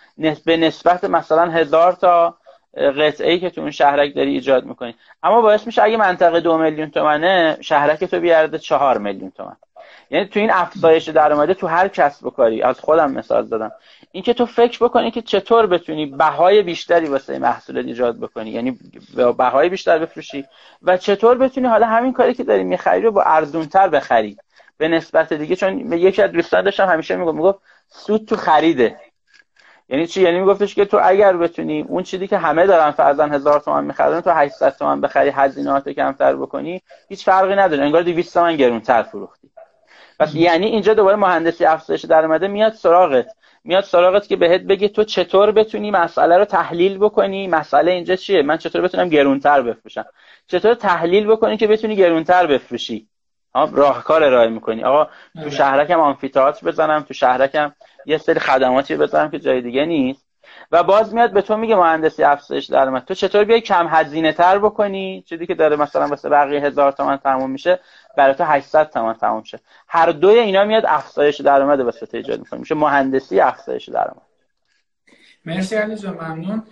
[0.45, 2.37] به نسبت مثلا هزار تا
[2.77, 4.95] قطعه ای که تو اون شهرک داری ایجاد می‌کنی.
[5.23, 9.55] اما باعث میشه اگه منطقه دو میلیون تومنه شهرک تو بیارده چهار میلیون تومن.
[10.09, 13.71] یعنی تو این افزایش درآمده تو هر کسب و کاری از خودم مثال زدم.
[14.11, 18.79] اینکه تو فکر بکنی که چطور بتونی بهای بیشتری واسه محصول ایجاد بکنی یعنی
[19.37, 20.45] بهای بیشتر بفروشی
[20.81, 24.37] و چطور بتونی حالا همین کاری که داری می‌خری رو با ارزونتر بخری.
[24.77, 28.95] به نسبت دیگه چون یکی از دوستان داشتم همیشه می‌گفت می‌گفت سود تو خریده.
[29.89, 33.59] یعنی چی؟ یعنی میگفتش که تو اگر بتونی اون چیزی که همه دارن فرضاً هزار
[33.59, 37.83] تومان می‌خرن تو 800 تومان بخری هزینهات کمتر بکنی هیچ فرقی نداره.
[37.83, 39.50] انگار 200 تومان گرونتر فروختی.
[40.21, 43.25] پس یعنی اینجا دوباره مهندسی افزایش درآمده میاد سراغت.
[43.63, 48.41] میاد سراغت که بهت بگه تو چطور بتونی مسئله رو تحلیل بکنی؟ مسئله اینجا چیه؟
[48.41, 50.05] من چطور بتونم گرونتر بفروشم؟
[50.47, 53.07] چطور تحلیل بکنی که بتونی گرونتر بفروشی؟
[53.71, 54.83] راهکار ارائه می‌کنی.
[54.83, 55.49] آقا تو بله.
[55.49, 57.73] شهرکم آمفیتئاتر بزنم تو شهرکم
[58.05, 60.31] یه سری خدماتی بزنم که جای دیگه نیست.
[60.71, 63.05] و باز میاد به تو میگه مهندسی افزایش درآمد.
[63.05, 67.17] تو چطور بیای کم هزینه تر بکنی؟ چیزی که داره مثلا واسه بقیه هزار تومن
[67.17, 67.79] تموم میشه.
[68.17, 69.59] برای تو 800 تومن تموم شه.
[69.87, 72.59] هر دوی اینا میاد افزایش درآمد واسه تو ایجاد می‌کنه.
[72.59, 74.21] میشه مهندسی افزایش درآمد.
[75.45, 76.63] مرسی علی جان ممنون.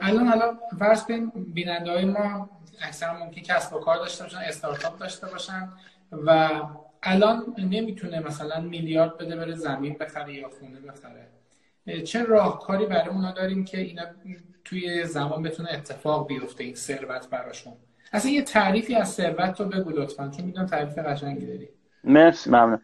[0.00, 2.50] الان حالا فرض کنیم بیننده های ما
[2.82, 5.72] اکثرا ممکن کسب و کار داشته باشن استارتاپ داشته باشن
[6.12, 6.60] و
[7.02, 11.28] الان نمی‌تونه مثلا میلیارد بده بره زمین بخره یا خونه بخره.
[12.04, 14.02] چه راهکاری برای اونا داریم که اینا
[14.64, 17.72] توی زمان بتونه اتفاق بیفته این ثروت براشون؟
[18.12, 21.68] اصلا یه تعریفی از ثروت رو بگو لطفا چون می‌دونم تعریف قشنگی داری.
[22.04, 22.80] مرسی ممنون.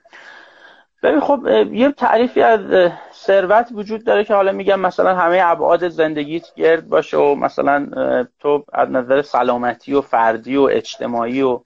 [1.02, 6.54] ببین خب یه تعریفی از ثروت وجود داره که حالا میگم مثلا همه ابعاد زندگیت
[6.54, 7.86] گرد باشه و مثلا
[8.40, 11.60] تو از نظر سلامتی و فردی و اجتماعی و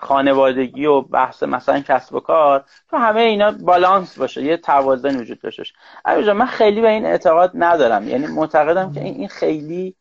[0.00, 5.40] خانوادگی و بحث مثلا کسب و کار تو همه اینا بالانس باشه یه توازن وجود
[5.40, 5.64] داشته
[6.04, 6.32] باشه.
[6.32, 9.94] من خیلی به این اعتقاد ندارم یعنی معتقدم که این خیلی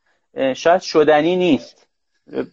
[0.56, 1.85] شاید شدنی نیست.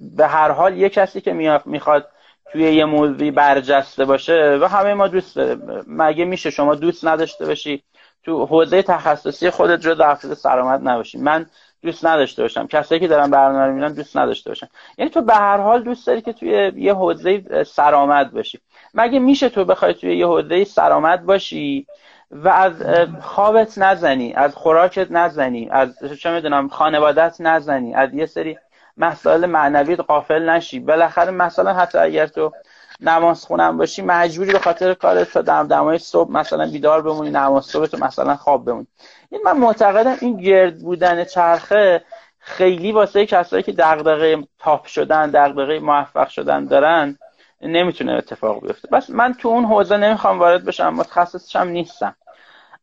[0.00, 2.08] به هر حال یه کسی که می‌خواد
[2.52, 5.38] توی یه موضوعی برجسته باشه و همه ما دوست
[5.86, 7.82] مگه میشه شما دوست نداشته باشی؟
[8.24, 11.18] تو حوزه تخصصی خودت جز افراد سلامت نباشی.
[11.18, 11.46] من
[11.82, 12.66] دوست نداشته باشم.
[12.66, 14.68] کسایی که دارن برنامه رو می‌بینن دوست نداشته باشن.
[14.98, 18.60] یعنی تو به هر حال دوست داری که توی یه حوزه سرآمد باشی.
[18.94, 21.86] مگه میشه تو بخوای توی یه حوزه سرآمد باشی
[22.30, 22.82] و از
[23.20, 28.58] خوابت نزنی از خوراکت نزنی از چه می‌دونم خانوادت نزنی از یه سری
[28.96, 30.80] مسائل معنوی قافل نشی.
[30.80, 32.52] بالاخره مثلا حتی اگر تو
[33.00, 37.64] نماز خونم باشی مجبوری به خاطر کارت تا دم دمای صبح مثلا بیدار بمونی نماز
[37.64, 38.86] صبح تو مثلا خواب بمونی.
[39.30, 42.04] این من معتقدم این گرد بودن چرخه
[42.38, 47.18] خیلی واسه کسایی که دغدغه تاپ شدن دغدغه موفق شدن دارن
[47.62, 48.88] نمی‌تونه اتفاق بیفته.
[48.88, 52.16] بس من تو اون حوزه نمی‌خوام وارد بشم متخصصشم نیستم.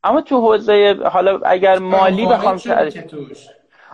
[0.04, 2.58] اما تو حوزه حالا اگر مالی بخوام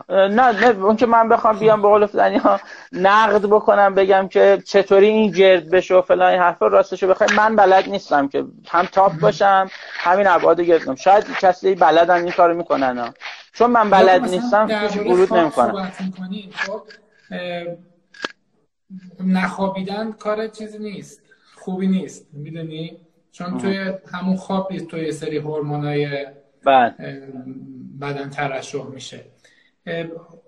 [0.09, 2.59] نه نه اون که من بخوام بیام به قول ها
[2.91, 7.29] نقد بکنم بگم که چطوری این گرد بشه و فلان این حرفا راستشو بخوای.
[7.37, 12.53] من بلد نیستم که هم تاپ باشم همین ابعاد گردم شاید کسی بلدن این کارو
[12.57, 13.13] می‌کنن
[13.53, 15.91] چون من بلد نیستم توش ورود نمی‌کنم.
[16.51, 16.81] خب
[19.19, 21.21] نخوابیدن کار چیزی نیست
[21.55, 22.97] خوبی نیست می‌دونی؟
[23.31, 26.25] چون توی همون خواب نیست توی سری هورمونای
[26.65, 26.93] بله.
[28.01, 29.34] بدن ترشح میشه.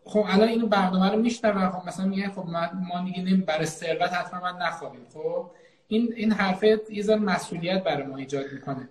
[0.06, 2.46] خب الان اینو برنامه رو میشنوه خب مثلا میگه خب
[2.90, 5.52] ما دیگه برای ثروت حتما من نخوابیم خب
[5.88, 8.90] این این حرفه یه مسئولیت برای ما ایجاد می‌کنه.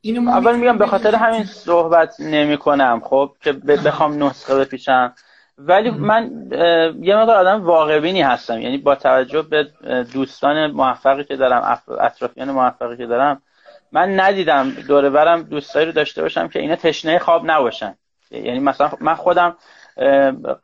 [0.00, 5.14] اینو اول میگم به خاطر همین صحبت نمی کنم خب که بخوام نسخه بپیشم.
[5.58, 6.48] ولی من
[7.00, 8.60] یه مقدار آدم واقعبینی هستم.
[8.60, 9.68] یعنی با توجه به
[10.12, 13.42] دوستان موفقی که دارم اطرافیان موفقی که دارم
[13.92, 17.94] من ندیدم دوره برم دوستایی رو داشته باشم که اینا تشنه خواب نباشن.
[18.30, 19.56] یعنی مثلا من خودم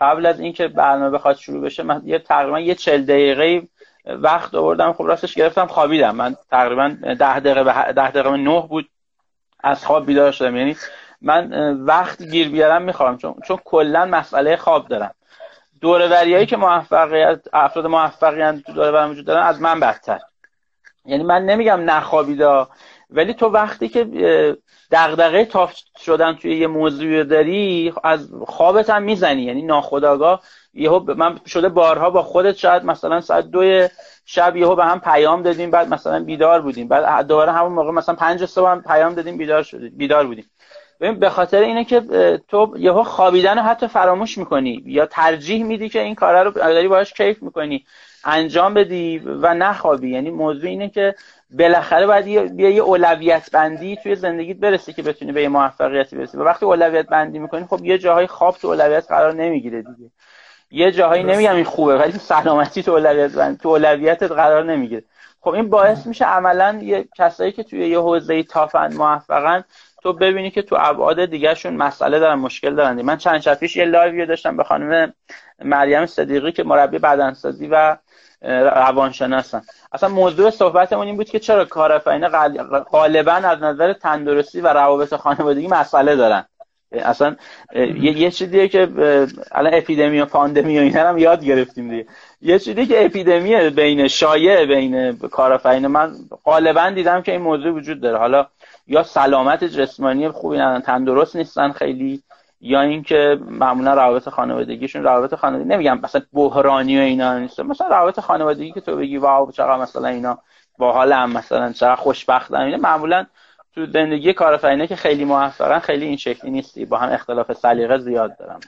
[0.00, 3.68] قبل از اینکه برنامه بخواد شروع بشه من یه تقریبا یه چل دقیقه
[4.06, 4.92] وقت آوردم.
[4.92, 6.14] خب راستش گرفتم خوابیدم.
[6.14, 8.88] من تقریبا ده دقیقه به ده دقیقه نه بود
[9.60, 10.56] از خواب بیدار شدم.
[10.56, 10.76] یعنی
[11.22, 15.14] من وقت گیر بیارم می‌خوام چون چون کلا مسئله خواب دارم.
[15.80, 20.20] دوروریایی که موفقیت افراد موفقیت تو دوره وجود دارن از من بدتر.
[21.04, 22.68] یعنی من نمیگم نخوابیدا
[23.10, 24.04] ولی تو وقتی که
[24.90, 29.42] دغدغه تاف شدن توی یه موضوع داری از خوابت هم می‌زنی.
[29.42, 30.42] یعنی ناخداگاه
[30.74, 33.88] یهو من شده بارها با خودت شاید مثلا ساعت دو
[34.24, 36.88] شب یهو به هم پیام دادیم بعد مثلا بیدار بودیم.
[36.88, 40.50] بعد دوباره همون موقع مثلا پنج صبح هم پیام دادیم بیدار شدیم بیدار بودیم.
[41.00, 42.00] ببین به خاطر اینه که
[42.48, 46.88] تو یهو خوابیدن رو حتی فراموش می‌کنی یا ترجیح میدی که این کارا رو داری
[46.88, 47.84] باهاش کیف می‌کنی
[48.24, 50.10] انجام بدی و نخوابی.
[50.10, 51.14] یعنی موضوع اینه که
[51.50, 56.36] بالاخره باید یه یه اولویت بندی توی زندگیت برسه که بتونی به یه موفقیتی برسی.
[56.36, 60.10] و وقتی اولویت بندی می‌کنی خب یه جاهای خواب تو اولویت قرار نمی‌گیره دیگه.
[60.70, 65.02] یه جاهایی نمیگم این خوبه ولی سلامتی تو اولویت بند تو اولویتت قرار نمی‌گیره.
[65.40, 69.64] خب این باعث میشه عملا یه کسایی که توی یه حوزه تافن موفقن
[70.02, 73.84] تو ببینی که تو ابعاد دیگهشون مسئله دارن مشکل دارن من چند شب پیش یه
[73.84, 75.14] live داشتم به خانم
[75.64, 77.96] مریم صدیقی که مربی بدنسازی و
[78.42, 79.62] روانشناسن.
[79.92, 82.28] اصلا موضوع صحبتمون این بود که چرا کارآفرین
[82.92, 86.44] غالبا از نظر تندرستی و روابط خانوادگی مسئله دارن.
[86.92, 87.36] اصلا
[87.74, 88.88] یه, یه چیزیه که
[89.52, 92.06] الان اپیدمی و پاندمی و اینا هم یاد گرفتیم دیگه.
[92.40, 96.12] یه چیزی که اپیدمی بین شایع بین کارآفرین من
[96.44, 98.18] غالبا دیدم که این موضوع وجود داره.
[98.18, 98.46] حالا
[98.86, 102.22] یا سلامت جسمانی خوبی ندارن تندرست نیستن خیلی.
[102.60, 107.60] یا اینکه معمولا روابط خانوادگیشون روابط خانوادگی نمیگم مثلا بحرانی و اینا نیست.
[107.60, 110.38] مثلا روابط خانوادگی که تو بگی واو چقدر مثلا اینا
[110.78, 112.56] با حال هم مثلا چقدر خوشبختن.
[112.56, 113.26] اینا معمولا
[113.74, 116.84] تو زندگی کارآفرینه که خیلی موفقن خیلی این شکلی نیستی.
[116.84, 118.60] با هم اختلاف سلیقه زیاد دارم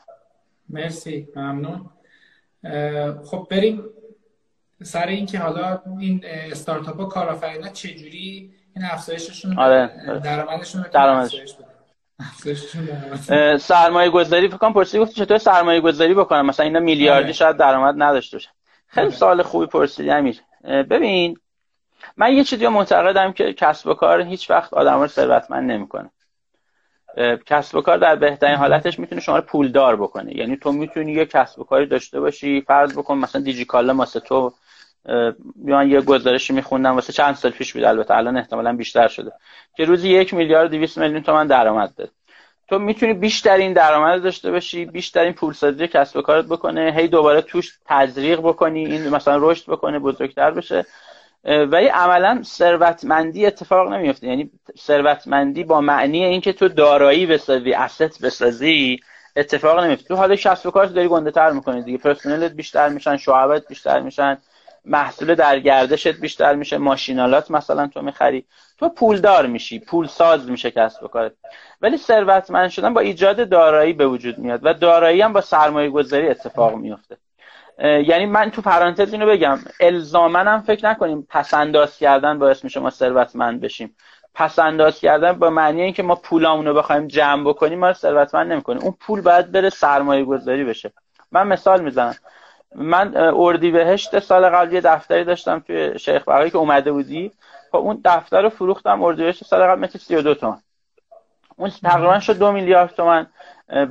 [0.69, 1.29] مرسی.
[1.37, 1.91] ممنون.
[3.25, 3.85] خب بریم.
[4.83, 9.91] سر اینکه حالا این استارتاپ ها کارآفرینا چجوری این افزایششون آره.
[10.25, 11.57] درآمدشون درآمدش.
[13.59, 17.33] سرمایه گذاری فکر کنم پرسیدی گفتی چطور سرمایه گذاری بکنم؟ مثلا اینا میلیاردی آره.
[17.33, 18.51] شاید درآمد نداشته باشن
[18.87, 19.17] خیلی آره.
[19.17, 20.41] سوال خوبی پرسیدی امیر.
[20.65, 21.39] ببین
[22.17, 26.11] من یه چیزی معتقدم که کسب و کار هیچ وقت آدم رو ثروتمند نمی‌کنه.
[27.47, 30.37] کسب و کار در بهترین حالتش می‌تونه شما رو پولدار بکنه.
[30.37, 34.21] یعنی تو می‌تونی یه کسب و کاری داشته باشی فرض بکن مثلا دیجیکالا واسه
[35.57, 39.33] بیان یه گزارشی میخوندم واسه چند سال پیش بود البته الان احتمالا بیشتر شده
[39.77, 42.11] که روزی یک میلیارد 200 میلیون تومن درآمد داره
[42.69, 47.79] تو می‌تونی بیشترین درآمد داشته باشی بیشترین پولسازی کسب و کارت بکنه هی دوباره توش
[47.87, 50.87] تزریق بکنی این مثلا رشد بکنه بزرگتر بشه.
[51.45, 59.01] ولی عملا ثروتمندی اتفاق نمیفته یعنی ثروتمندی با معنی اینکه تو دارایی بسازی اسست بسازی
[59.37, 61.99] اتفاق نمیفته تو حالا کسب و کارت داری گنده تر می‌کنی دیگه.
[61.99, 64.39] پرسنلت بیشتر میشن شعبت بیشتر میشن.
[64.85, 68.45] محصول در گردشت بیشتر میشه ماشینالات مثلا تو می‌خری.
[68.79, 71.33] تو پولدار میشی پول ساز میشه کسب و کارت.
[71.81, 76.29] ولی ثروتمند شدن با ایجاد دارایی به وجود میاد و دارایی هم با سرمایه گذاری
[76.29, 77.17] اتفاق میفته
[77.79, 83.61] یعنی من تو پرانتز اینو بگم الزامن فکر نکنیم پسنداز کردن باعث میشه ما ثروتمند
[83.61, 83.97] بشیم.
[84.35, 89.21] پسنداز کردن با معنی اینکه ما پولامون بخوایم جمع بکنیم ما ثروتمند نمی‌کنیم اون پول
[89.21, 90.93] باید بره سرمایه گذاری بشه.
[91.33, 92.15] من مثال می‌زنم.
[92.75, 97.33] من اردیبهشت سال قبل یه دفتری داشتم توی شیخ بقایی که اومده بودی.
[97.73, 100.61] خب اون دفتر رو فروختم اردیبهشت سال قبل متر 32 تومن.
[101.57, 103.27] اون تقریبا شد دو میلیارد تومن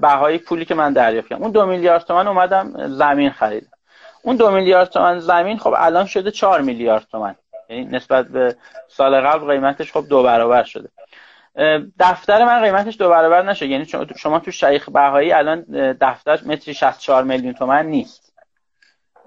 [0.01, 1.41] بهای پولی که من دریافت کردم.
[1.41, 3.67] اون دو میلیارد تومن اومدم زمین خرید
[4.23, 7.35] اون دو میلیارد تومن زمین خب الان شده چهار میلیارد تومن.
[7.69, 8.55] یعنی نسبت به
[8.87, 10.89] سال قبل قیمتش خب دو برابر شده.
[11.99, 13.85] دفتر من قیمتش دو برابر نشه یعنی
[14.17, 15.61] شما تو شیخ بهایی الان
[16.01, 18.26] دفتر متری 64 میلیون تومن نیست.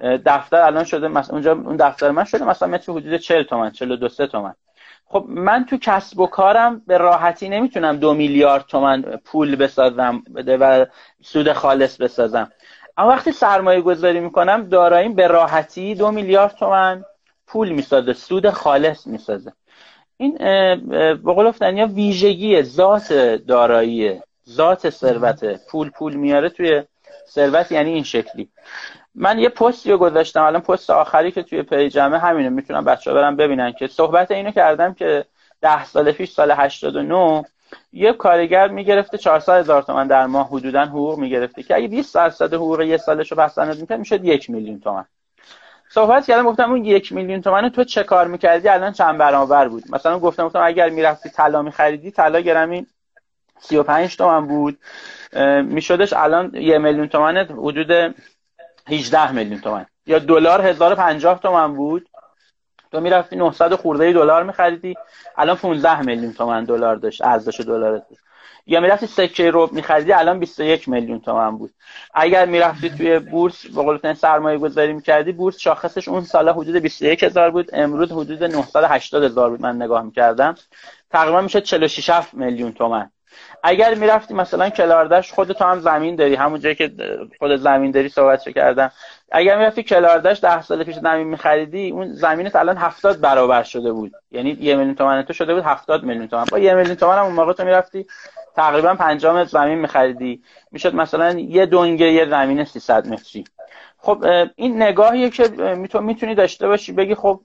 [0.00, 4.08] دفتر الان شده مثلا اونجا اون دفتر من شده مثلا متر حدود 40 تومن 42
[4.08, 4.54] تومن.
[5.06, 10.56] خب من تو کسب و کارم به راحتی نمی‌تونم دو میلیارد تومن پول بسازم بده
[10.56, 10.86] و
[11.22, 12.52] سود خالص بسازم.
[12.96, 17.04] اما وقتی سرمایه گذاری می‌کنم داراییم به راحتی دو میلیارد تومن
[17.46, 19.52] پول می‌سازه سود خالص می‌سازه.
[20.16, 20.36] این
[21.22, 23.12] به قول یا ویژگی ذات
[23.48, 25.66] دارایی ذات ثروت.
[25.70, 26.82] پول پول میاره توی
[27.28, 28.48] ثروت یعنی این شکلی.
[29.14, 30.42] من یه پستی رو گذاشتم.
[30.42, 32.48] الان پست آخری که توی پیجمه همینه.
[32.48, 35.24] می‌تونم بچه ها برم ببینن که صحبت اینو کردم که
[35.60, 37.44] ده سال پیش سال 89
[37.92, 40.48] یه کارگر می‌گرفته 400 هزار تومن در ماه.
[40.48, 44.50] حدودا حقوق می‌گرفته که اگه 20 درصد حقوق یه سالش رو پسند می‌کرد می‌شد یک
[44.50, 45.04] میلیون تومن
[45.92, 49.82] صحبت کردم گفتم اون یک میلیون تومن تو چه کار می‌کردی؟ الان چند برابر بود؟
[49.90, 52.86] مثلا گفتم گفتم اگر می‌رفتی طلا میخریدی طلا گرمی
[53.60, 54.78] 35 تومن بود.
[55.62, 58.14] میشدش الان یه میلیون تومن حدود
[58.90, 59.86] 18 میلیون تومن.
[60.06, 62.08] یا دلار 1050 تومن بود.
[62.92, 64.94] تو می‌رفتی 900 خورده دلار میخریدی.
[65.36, 68.02] الان 15 میلیون تومن دلار داشت ارزش دلار
[68.66, 71.70] یا می‌رفتی سکه رو میخریدی الان 21 میلیون تومن بود.
[72.14, 77.22] اگر می‌رفتی توی بورس به قول سرمایه گذاری می‌کردی بورس شاخصش اون سال حدود 21
[77.22, 80.54] هزار بود امروز حدود 980 هزار بود من نگاه می‌کردم.
[81.10, 83.10] تقریبا میشه 46 میلیون تومن.
[83.62, 86.34] اگر می‌رفتی مثلا کلاردش خود هم زمین داری.
[86.34, 86.92] همون جایی که
[87.38, 88.90] خود زمین داری صحبت کردم
[89.32, 94.12] اگر می‌رفتی کلاردش ده سال پیش زمین میخریدی اون زمینت الان هفتاد برابر شده بود.
[94.32, 96.44] یعنی یه میلیون تومن تو شده بود هفتاد میلیون تومن.
[96.50, 98.06] با یه میلیون تومن هم اون موقع تو می‌رفتی
[98.56, 100.42] تقریبا پنجام زمین میخریدی.
[100.72, 103.44] می‌شد مثلا یه دونگه یه زمین 300 متری.
[103.98, 104.24] خب
[104.56, 105.48] این نگاهیه که
[106.00, 106.92] می‌تونی داشته باشی.
[106.92, 107.40] بگی خب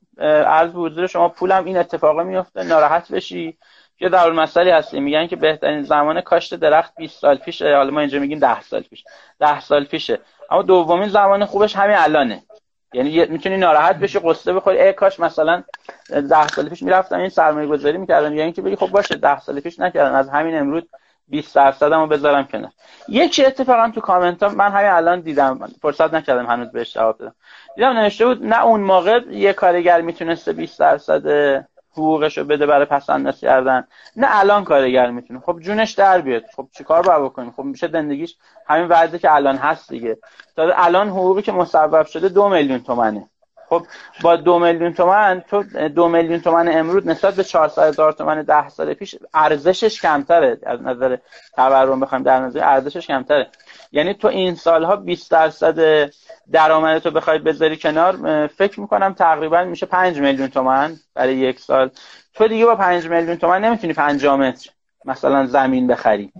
[0.48, 3.58] عرض به شما پولم این اتفاقه میفته ناراحت بشی.
[4.00, 7.76] یه در مسئله هستی میگن که بهترین زمان کاشت درخت 20 سال پیشه.
[7.76, 9.04] حالا ما اینجا میگیم 10 سال پیش.
[9.40, 10.20] 10 سال پیشه.
[10.52, 12.44] اما دومین زمان خوبش همین الانه.
[12.94, 14.82] یعنی می‌تونی ناراحت بشی قصه بخوری.
[14.82, 15.64] ای کاش مثلا
[16.10, 18.34] 10 سال پیش می‌رفتم این سرمایه گذاری می‌کردم.
[18.34, 20.16] یا اینکه بگی خب باشه 10 سال پیش نکردم.
[20.16, 20.84] از همین امروز
[21.28, 22.72] 20 درصدمو بذارم کنار.
[23.08, 25.68] یکی اتفاقا تو کامنت ها من همین الان دیدم.
[25.82, 27.36] فرصت نکردم هنوز بهش جواب بدم.
[27.76, 31.66] دیدم نوشته بود نه اون موقع یه کارگر می‌تونسته 20 درصد
[31.98, 33.88] حقوقش رو بده برای پسنداز کردن.
[34.16, 35.40] نه الان کارگر می‌تونه.
[35.40, 36.44] خب جونش در بیاد.
[36.56, 38.36] خب چیکار باید بکنیم؟ خب میشه زندگیش
[38.68, 40.18] همین وضعی که الان هست دیگه.
[40.56, 43.30] تا الان حقوقی که مصوب شده دو میلیون تومنه.
[43.70, 43.86] خب
[44.22, 48.70] با دو میلیون تومن تو دو میلیون تومن امروز نسبت به 400 هزار تومن ده
[48.70, 50.58] سال پیش ارزشش کمتره.
[50.66, 51.18] از نظر
[51.56, 53.48] تورم بخوایم در نظر ارزشش کمتره.
[53.92, 56.10] یعنی تو این سالها 20 درصد
[56.52, 61.90] درآمدتو بخواید بذاری کنار فکر می‌کنم تقریبا میشه 5 میلیون تومن برای یک سال.
[62.34, 64.70] تو دیگه با 5 میلیون تومن نمی‌تونی 5 متر
[65.06, 66.32] مثلا زمین بخری.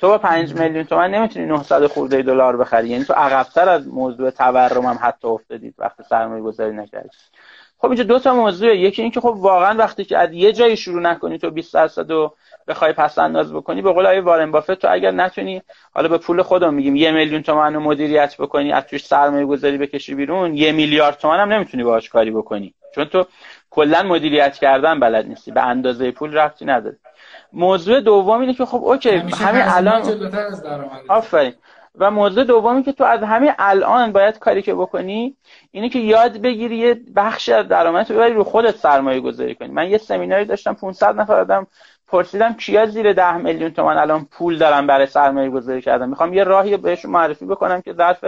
[0.00, 2.88] تو با 5 میلیون تومن نمی‌تونی 900 خورده دلار بخری.
[2.88, 7.08] یعنی تو عقبتر از موضوع تورم هم حتی افتادید وقتی سرمایه گذاری نکردی.
[7.78, 8.76] خب اینجا دو تا موضوعه.
[8.76, 12.34] یکی اینکه خب واقعا وقتی که از یه جایی شروع نکنی تو 20 درصد و
[12.72, 15.62] بخوای پس انداز بکنی به قول آیه وارن بافت تو اگر نتونی
[15.94, 19.78] حالا به پول خودم میگیم یه میلیون تومن رو مدیریت بکنی از توش سرمایه گذاری
[19.78, 22.74] بکشی بیرون یه میلیارد تومن هم نمی‌تونی باهاش کاری بکنی.
[22.94, 23.24] چون تو
[23.70, 26.96] کلا مدیریت کردن بلد نیستی به اندازه پول رفتی نداره.
[27.52, 30.02] موضوع دوم اینه که خب اوکی همین الان
[31.08, 31.54] آفرین.
[31.98, 35.36] و موضوع دومی که تو از همین الان باید کاری که بکنی
[35.70, 39.68] اینه که یاد بگیری یه بخش از درآمدت رو ببری رو خودت سرمایه گذاری کنی.
[39.68, 41.66] من یه سمیناری داشتم 500 نفر آدم
[42.12, 46.44] پرسیدم کیا زیر 10 میلیون تومان الان پول دارن برای سرمایه گذاری کردن؟ می‌خوام یه
[46.44, 48.24] راهی بهشون معرفی بکنم که ظرف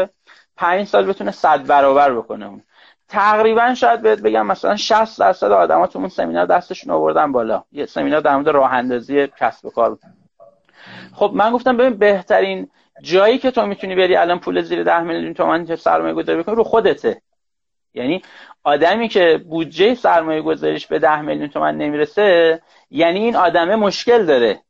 [0.57, 2.63] 5 سال بتونه 100 برابر بکنه اون.
[3.09, 7.63] تقریبا شاید بهت بگم مثلا 60 درصد آدما تو اون سمینار دستشون آوردن بالا.
[7.73, 9.99] یه سمینار در مورد راه اندازی کسب و کار
[11.15, 12.71] خب من گفتم ببین بهترین
[13.03, 16.65] جایی که تو می‌تونی بری الان پول زیر 10 میلیون تومان سرمایه گذاری بکنی رو
[16.65, 17.23] خودته.
[17.95, 18.23] یعنی
[18.65, 24.61] آدمی که بودجه سرمایه گذاریش به 10 میلیون تومان نمی‌رسه یعنی این آدمه مشکل داره.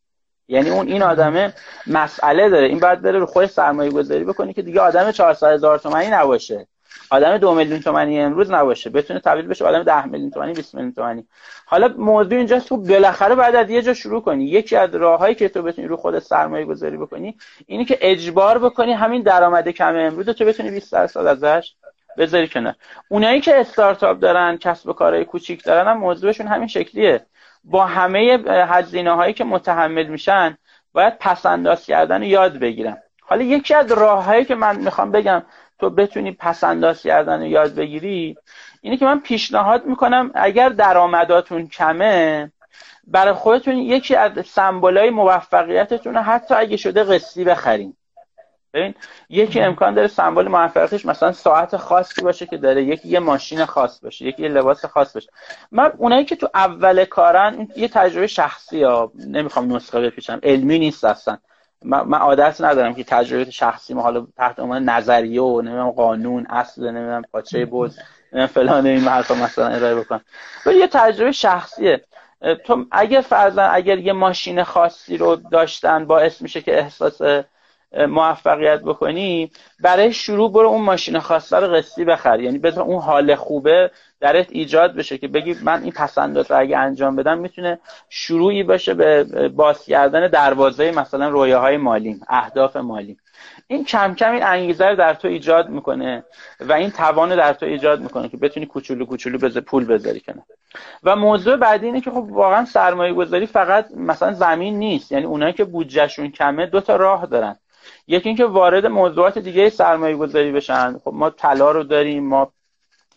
[0.49, 1.53] یعنی اون این آدمه
[1.87, 2.67] مسئله داره.
[2.67, 6.67] این باید بره رو خود سرمایه گذاری بکنی که دیگه آدم 400 هزار تومانی نباشه.
[7.11, 8.91] آدم دو میلیون تومانی امروز نباشه.
[8.91, 11.27] بتونه تبدیل بشه آدم ده میلیون تومانی 20 میلیون تومانی.
[11.67, 14.45] حالا موضوع اینجاست که بالاخره بعد از یه جا شروع کنی.
[14.45, 18.93] یکی از راههایی که تو بتونی رو خود سرمایه گذاری بکنی اینی که اجبار بکنی
[18.93, 21.75] همین درآمد کم امروز تو بتونی 20 درصد ازش
[22.19, 22.75] بذاری کنار.
[23.09, 27.27] اونایی که استارتاپ دارن کسب و کارهای کوچیک دارن هم موضوعشون همین شکلیه.
[27.65, 30.59] با همه هزینه هایی که متحمل میشن
[30.93, 32.97] باید پسنداز کردن رو یاد بگیرن.
[33.23, 35.43] حالا یکی از راههایی که من می‌خوام بگم
[35.79, 38.37] تو بتونی پسنداز کردن رو یاد بگیری
[38.81, 42.53] اینه که من پیشنهاد می‌کنم اگر درآمداتون کمه
[43.07, 47.97] برای خودتون یکی از سمبولای موفقیتتون رو حتی اگه شده قسطی بخرین.
[48.75, 48.95] ببین
[49.29, 54.01] یکی امکان داره سمبل موفقیتش مثلا ساعت خاصی باشه که داره یکی یه ماشین خاص
[54.01, 55.31] باشه یکی یه لباس خاص باشه.
[55.73, 61.05] من اونایی که تو اول کارن یه تجربه شخصی ها نمی‌خوام نسخه بپیچم علمی نیست
[61.05, 61.39] اصلا.
[61.85, 66.83] من عادت ندارم که تجربه شخصی ما حالا تحت عنوان نظریه و نمی‌دونم قانون اصل
[66.83, 67.93] نمی‌دونم پاچه بود
[68.55, 70.21] فلان این حرفا مثلا ارائه بکنم.
[70.67, 72.05] ولی یه تجربه شخصیه.
[72.65, 77.45] تو اگر فرضاً اگر یه ماشین خاصی رو داشتن باعث میشه که احساس
[78.09, 82.41] موفقیت بکنی برای شروع برو اون ماشین خاصه رو قسطی بخر.
[82.41, 86.79] یعنی بذار اون حال خوبه درت ایجاد بشه که بگی من این پسندات رو اگه
[86.79, 87.79] انجام بدم می‌تونه
[88.09, 93.17] شروعی باشه به باز کردن دروازه مثلا رویاهای مالیم اهداف مالیم.
[93.67, 96.25] این کم کم این انگیزه رو در تو ایجاد می‌کنه
[96.61, 100.43] و این توان در تو ایجاد می‌کنه که بتونی کوچولو کوچولو بذار پول بذاری کنه
[101.03, 105.13] و موضوع بعدی اینه که خب واقعا سرمایه گذاری فقط مثلا زمین نیست.
[105.13, 107.57] یعنی اونایی که بودجهشون کمه دو تا راه دارن.
[108.07, 110.99] یکی اینکه وارد موضوعات دیگه سرمایه گذاری بشن.
[110.99, 112.53] خب ما طلا رو داریم ما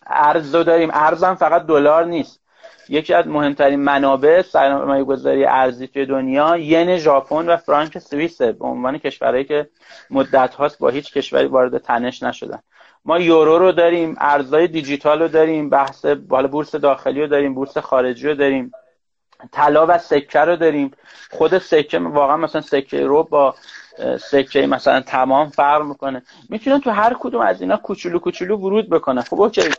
[0.06, 0.90] ارز رو داریم.
[0.92, 2.40] ارزم فقط دلار نیست.
[2.88, 8.64] یکی از مهمترین منابع سرمایه گذاری ارزی توی دنیا ین ژاپن و فرانک سوئیسه به
[8.64, 9.68] عنوان کشورهایی که
[10.10, 12.58] مدت هاست با هیچ کشوری وارد تنش نشدن.
[13.04, 17.78] ما یورو رو داریم ارزهای دیجیتال رو داریم بحث بالا بورس داخلی رو داریم بورس
[17.78, 18.72] خارجی رو داریم.
[19.52, 20.90] طلا و سکه رو داریم.
[21.30, 23.54] خود سکه واقعا مثلا سکه رو با
[24.20, 26.22] سکه مثلا تمام فرق می‌کنه.
[26.48, 29.70] می‌تونن تو هر کدوم از اینا کوچولو کوچولو ورود بکنه خب اوکی.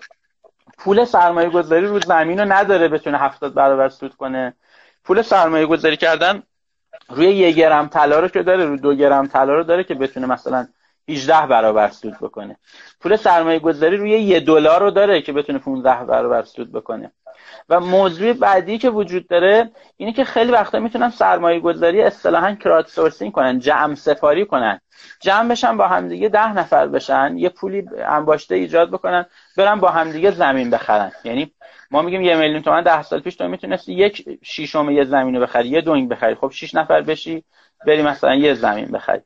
[0.77, 4.53] پول سرمایه گذاری رو زمین رو نداره بتونه هفتاد برابر سود کنه.
[5.03, 6.43] پول سرمایه گذاری کردن
[7.09, 10.27] روی یه گرم طلا رو که داره رو دو گرم طلا رو داره که بتونه
[10.27, 10.67] مثلا
[11.09, 12.57] 18 برابر سود بکنه.
[12.99, 17.11] پول سرمایه گذاری روی یه دلار رو داره که بتونه 15 برابر سود بکنه.
[17.69, 22.87] و موضوع بعدی که وجود داره اینه که خیلی وقتا می‌تونن سرمایه گذاری اصطلاحا کرات
[22.87, 24.81] سورسینگ کنن جمع سپاری کنن.
[25.19, 29.25] جمع بشن با همدیگه ده نفر بشن یه پولی انباشته ایجاد بکنن
[29.57, 31.11] برن با همدیگه زمین بخرن.
[31.23, 31.51] یعنی
[31.91, 35.41] ما میگیم یه میلیون تومن ده سال پیش تو می‌تونستی یک شیشم یه زمین رو
[35.41, 36.35] بخری یه دونگ بخری.
[36.35, 37.43] خب شیش نفر بشی
[37.87, 39.21] بری مثلا یه زمین بخری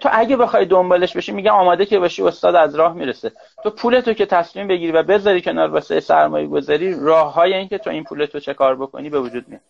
[0.00, 3.32] تو اگه بخوای دنبالش بشی میگم آماده که باشی استاد از راه می‌رسه.
[3.62, 7.78] تو پولتو که تصمیم بگیری و بذاری کنار واسه سرمایه گذاری راه های این که
[7.78, 9.62] تو این پولتو چه کار بکنی به وجود میاد.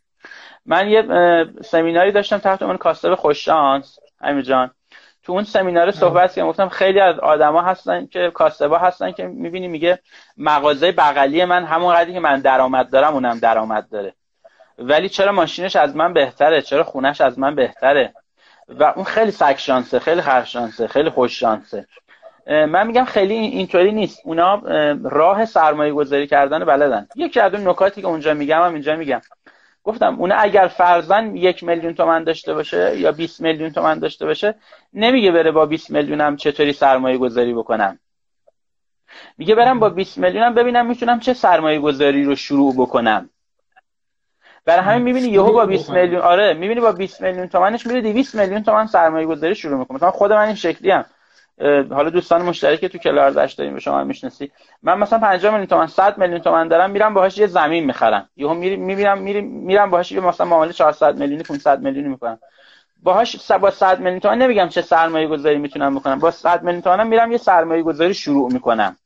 [0.67, 1.05] من یه
[1.65, 4.71] سمیناری داشتم تحت عنوان کاسب خوششانس امیر جان
[5.23, 9.69] تو اون سمینار صحبت که گفتم خیلی از آدما هستن که کاسبا هستن که می‌بینی
[9.69, 9.99] میگه
[10.37, 14.15] مغازه بغلی من همون قدری که من درآمد دارم اونم درآمد داره.
[14.81, 18.15] ولی چرا ماشینش از من بهتره؟ چرا خونش از من بهتره؟
[18.69, 21.87] و اون خیلی سگ شانسه خیلی خر شانسه خیلی خوش شانسه.
[22.47, 24.21] من میگم خیلی اینطوری نیست.
[24.25, 24.63] اونا
[25.05, 27.09] راه سرمایه گذاری کردن بلدن.
[27.17, 29.21] یکی از اون نکاتی که اونجا میگم هم اینجا میگم.
[29.85, 34.55] گفتم اونا اگر فرزن یک میلیون تومن داشته باشه یا 20 میلیون تومن داشته باشه
[34.93, 37.99] نمیگه بره با 20 میلیونم چطوری سرمایه گذاری بکنم.
[39.39, 43.31] میگه برم با 20 میلیونم ببینم می‌تونم چه سرمایه گذاری رو شروع بکنم.
[44.71, 48.35] برای همین می‌بینی یهو با 20 میلیون آره می‌بینی با 20 میلیون تومنش میره 200
[48.35, 49.97] میلیون تومن سرمایه گذاری شروع می‌کنه.
[49.97, 51.05] مثلا خود من این شکلی ام.
[51.91, 54.51] حالا دوستان مشترک تو کلاردش داریم به شما می‌شناسی.
[54.83, 58.29] من مثلا 50 میلیون تومن 100 میلیون تومن دارم میرم باهاش یه زمین می‌خرم.
[58.37, 62.39] یهو میرم میرم میرم باهاش یه مثلا معامله 400 میلیونی 500 میلیونی می‌کنم.
[63.03, 66.19] باهاش با 100 میلیون تومن نمیگم چه سرمایه گذاری می‌تونم بکنم.
[66.19, 68.97] با 100 میلیون تومن میرم یه سرمایه گذاری شروع می‌کنم.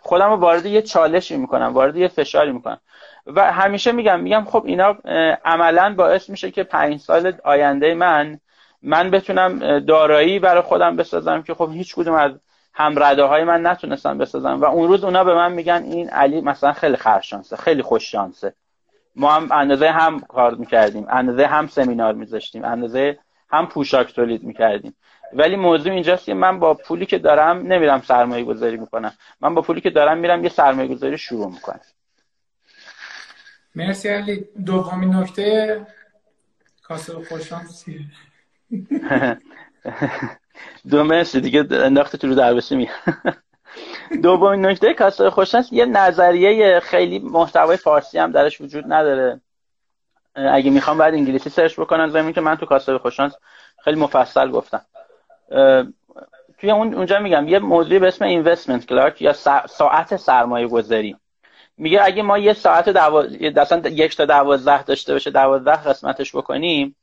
[0.00, 2.80] خودم رو وارد یه چالشی می‌کنم وارد یه فشاری می‌کنم.
[3.26, 4.96] و همیشه میگم میگم خب اینا
[5.44, 8.40] عملا باعث میشه که پنج سال آینده من
[8.82, 12.32] من بتونم دارایی برای خودم بسازم که خب هیچ کدوم از
[12.74, 16.72] همرده های من نتونستم بسازم و اون روز اونا به من میگن این علی مثلا
[16.72, 18.54] خیلی خرشانسه خیلی خوش شانسه
[19.16, 23.18] ما هم اندازه هم کار می‌کردیم اندازه هم سمینار میذاشتیم اندازه
[23.50, 24.96] هم پوشاک تولید می‌کردیم.
[25.32, 29.12] ولی موضوع اینجاست که من با پولی که دارم نمیرم سرمایه گذاری می‌کنم.
[29.40, 31.80] من با پولی که دارم میرم یه سرمایه گذاری شروع می‌کنم.
[33.76, 34.48] مرسی علی.
[34.66, 35.86] دومین نکته
[36.82, 38.00] کاسه خوششانسیه
[40.90, 42.88] دو مرسی دیگه انداخته تو رو دربسی می
[44.22, 49.40] دومین نکته کاسه خوششانس یه نظریه خیلی محتوای فارسی هم درش وجود نداره.
[50.34, 53.32] اگه می‌خوام بعد انگلیسی سرچ بکنم زمین که من تو کاسه خوششانس
[53.84, 54.80] خیلی مفصل گفتم.
[56.58, 59.32] توی اون اونجا میگم یه موضوعی به اسم اینوستمنت کلارک یا
[59.68, 61.16] ساعت سرمایه گذاری
[61.78, 63.26] میگه اگه ما یه ساعت دو...
[63.88, 66.96] یک تا دوازده داشته باشه دوازده قسمتش بکنیم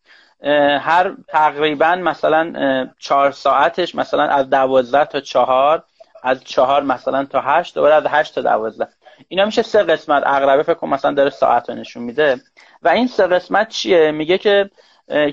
[0.82, 5.84] هر تقریبا مثلا چهار ساعتش مثلا از دوازده تا چهار
[6.24, 8.88] از چهار مثلا تا هشت دوباره از هشت تا دوازده.
[9.28, 10.24] اینا میشه سه قسمت.
[10.28, 12.42] اقربه فکر مثلا داره ساعت نشون میده.
[12.82, 14.70] و این سه قسمت چیه؟ میگه که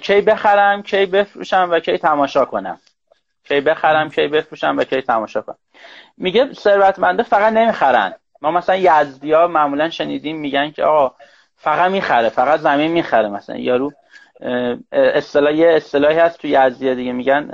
[0.02, 2.80] کی بخرم کی بفروشم و کی تماشا کنم.
[3.44, 5.58] کی بخرم کی بفروشم و کی تماشا کنم.
[6.16, 8.14] میگه ثروتمنده فقط نمی‌خرن.
[8.42, 11.14] ما مثلا یزدی ها معمولا شنیدیم میگن که آقا
[11.56, 13.56] فقط می‌خره فقط زمین می‌خره مثلا.
[13.56, 13.92] یارو
[14.92, 17.50] اصطلاح یه اصطلاحی هست تو یزدی دیگه میگن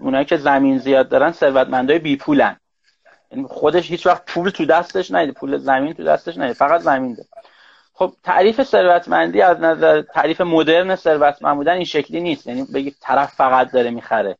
[0.00, 2.56] اونایی که زمین زیاد دارن ثروتمندای بی پولن.
[3.30, 7.14] یعنی خودش هیچ وقت پول تو دستش نیده پول زمین تو دستش نیده فقط زمین
[7.14, 7.28] داره.
[7.94, 12.46] خب تعریف ثروتمندی از نظر تعریف مدرن ثروتمند بودن این شکلی نیست.
[12.46, 14.36] یعنی بگی طرف فقط داره می‌خره.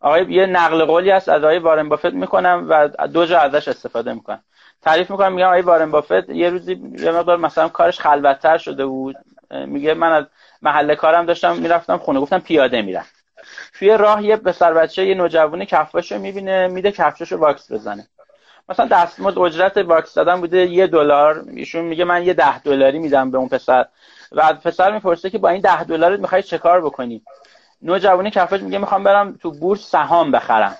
[0.00, 4.12] آقای یه نقل قولی هست از آقای وارن بافت می‌کنم و دو جا ازش استفاده
[4.12, 4.42] می‌کنم.
[4.82, 9.16] تعریف می‌کنم میگم آقای وارن بافت یه روزی یه مقدار مثلا کارش خلوتتر شده بود.
[9.50, 10.24] میگه من از
[10.62, 13.04] محل کارم داشتم می‌رفتم خونه گفتم پیاده میرم.
[13.74, 18.06] توی راه یه پسر بچه یه نوجوانی کفاشو می‌بینه میده کفششو واکس بزنه.
[18.68, 21.44] مثلا دستمزد اجرت واکس زدن بوده یه دلار.
[21.54, 23.86] ایشون میگه من یه ده دلاری میدم به اون پسر.
[24.32, 27.22] و پسر می‌پرسه که با این ده دلارت می‌خوای چه کار بکنی؟
[27.82, 30.76] نوجوانی کفش میگه می‌خوام برم تو بورس سهام بخرم.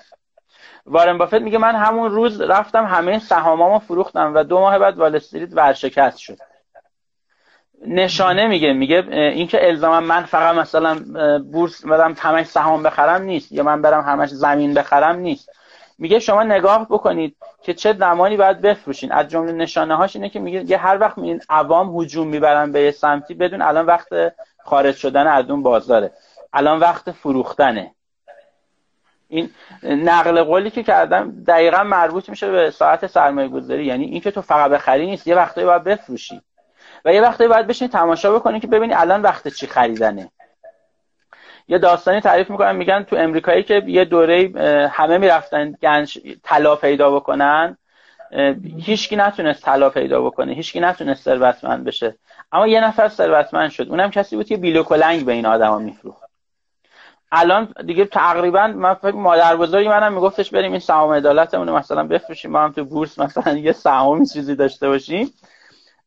[0.85, 5.15] وارن بافت میگه من همون روز رفتم همه سهامامو فروختم و دو ماه بعد وال
[5.15, 6.37] استریت ورشکست شد.
[7.87, 10.99] نشانه میگه میگه اینکه الزاما من فقط مثلا
[11.39, 15.49] بورس برم همش سهام بخرم نیست یا من برم همش زمین بخرم نیست.
[15.97, 19.11] میگه شما نگاه بکنید که چه زمانی باید بفروشین.
[19.11, 22.81] از جمله نشانه هاش اینه که میگه یه هر وقت این عوام هجوم می‌برن به
[22.81, 24.07] یه سمتی بدون الان وقت
[24.63, 26.11] خارج شدن از اون بازاره.
[26.53, 27.91] الان وقت فروختنه.
[29.31, 29.49] این
[29.83, 34.71] نقل قولی که کردم دقیقا مربوط میشه به ساعت سرمایه گذاری یعنی اینکه تو فقط
[34.71, 36.41] بخری نیست یه وقتایی باید بفروشی
[37.05, 40.31] و یه وقتایی باید بشین تماشا بکنی که ببینی الان وقت چی خریدنه.
[41.67, 44.51] یه داستانی تعریف می‌کنن میگن تو امریکایی که یه دوره
[44.91, 47.77] همه می‌رفتن گنج طلا پیدا بکنن.
[48.77, 52.15] هیچکی نتونست طلا پیدا بکنه هیچکی نتونست ثروتمند بشه.
[52.51, 56.20] اما یه نفر ثروتمند شد اونم کسی بود که بیلو کلنگ به این آدما میفروخت.
[57.31, 62.51] الان دیگه تقریبا من فکر مادر بزرگی منم میگفتش بریم این سهام عدالتمون مثلا بفروشیم
[62.51, 65.33] ما هم تو بورس مثلا یه سهامی چیزی داشته باشیم.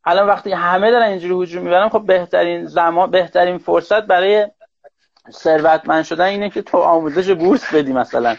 [0.04, 4.46] الان وقتی همه دارن اینجوری هجوم می‌برن خب بهترین زمان بهترین فرصت برای
[5.30, 8.36] ثروتمند شدن اینه که تو آموزش بورس بدی مثلا.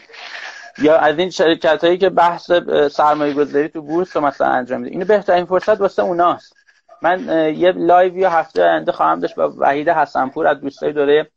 [0.78, 2.52] یا از این شرکت هایی که بحث
[2.92, 6.56] سرمایه گذاری تو بورس رو مثلا انجام میده اینو بهترین فرصت واسه اوناست.
[7.02, 7.20] من
[7.56, 11.28] یه live یا هفته آینده خواهم داشت با وحید حسنپور از دوستای دوره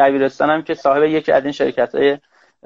[0.00, 2.18] دبیرستانم که صاحب یکی از این شرکت های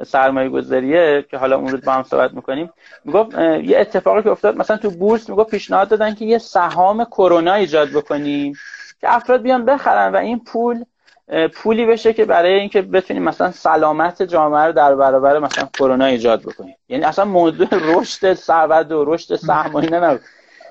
[0.07, 2.71] سرمایه گذاریه که حالا اون روز با هم صحبت می‌کنیم
[3.05, 7.55] می‌گفت یه اتفاقی که افتاد مثلا تو بورس می‌گفت پیشنهاد دادن که یه سهام کرونا
[7.55, 8.53] ایجاد بکنیم
[9.01, 10.85] که افراد بیان بخرن و این پول
[11.55, 16.43] پولی بشه که برای اینکه بتونیم مثلا سلامت جامعه رو در برابر مثلا کرونا ایجاد
[16.43, 16.77] بکنیم.
[16.89, 20.21] یعنی اصلا موضوع رشد ثروت و رشد سهم اینا نبود.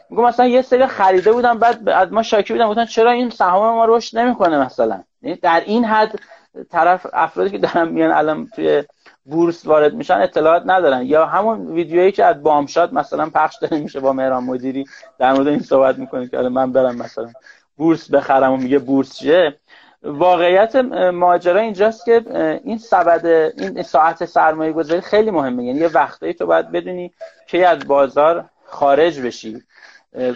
[0.09, 3.75] میگم مثلا یه سری خریده بودم بعد از ما شاکی بودم گفتن چرا این سهام
[3.75, 6.19] ما رشد نمی‌کنه مثلا؟ یعنی در این حد
[6.69, 8.83] طرف افرادی که دارن میان الان توی
[9.25, 11.01] بورس وارد میشن اطلاعات ندارن.
[11.05, 14.85] یا همون ویدیویی که از بامشاد مثلا پخش داره میشه با مهران مدیری.
[15.19, 17.31] در مورد این صحبت می‌کنه که من برم مثلا
[17.77, 19.55] بورس بخرم و میگه بورس چیه.
[20.03, 20.75] واقعیت
[21.13, 22.21] ماجرا اینجاست که
[22.63, 23.25] این سبد
[23.57, 25.63] این ساعت سرمایه گذاری خیلی مهمه.
[25.65, 27.13] یعنی یه وقتایی تو باید بدونی
[27.47, 29.63] که از بازار خارج بشی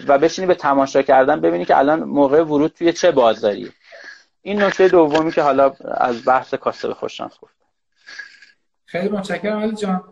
[0.06, 3.70] و بشینی به تماشا کردن ببینی که الان موقع ورود توی چه بازاری
[4.48, 7.54] این نکته دومی که حالا از بحث کاسب خوششانس گفت
[8.84, 10.04] خیلی متشکرم علی جان.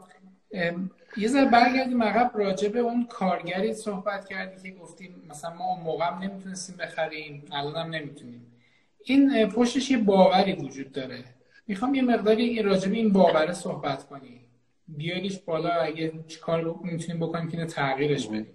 [1.16, 5.80] یه ذره برگردیم عقب راجع به اون کارگری صحبت کردی که گفتیم مثلا ما اون
[5.80, 8.52] موقع هم نمی‌تونستیم بخریم الان هم نمی‌تونیم.
[9.04, 11.24] این پشتش یه باوری وجود داره.
[11.66, 14.40] می‌خوام یه مقداری راجع به این باوره صحبت کنی
[14.88, 18.46] بیاریش بالا اگه چی کار می‌تونیم بکنیم که تغییرش بدیم.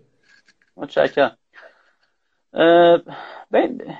[0.77, 1.37] متشکرم.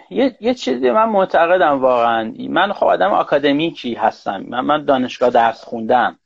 [0.09, 2.33] یه،, یه چیزی من معتقدم واقعا.
[2.49, 4.43] من خب آدم آکادمیکی هستم.
[4.47, 6.19] من, من دانشگاه درس خوندم.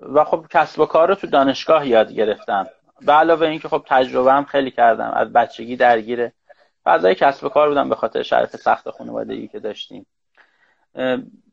[0.00, 2.66] و خب کسب و کار رو تو دانشگاه یاد گرفتم.
[3.00, 5.10] به علاوه اینکه خب تجربه هم خیلی کردم.
[5.10, 6.30] از بچگی درگیر
[6.84, 10.06] فضای کسب و کار بودم به خاطر شرایط سخت خانوادگی که داشتیم.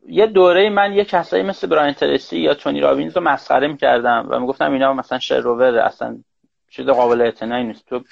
[0.07, 4.39] یه دوره من یه کسایی مثل براین ترسی یا تونی رابینز رو مسخره می‌کردم و
[4.39, 6.17] می‌گفتم اینا مثلا شروور اصلا
[6.69, 7.85] چیز قابل اعتنایی نیست.
[7.89, 8.03] تو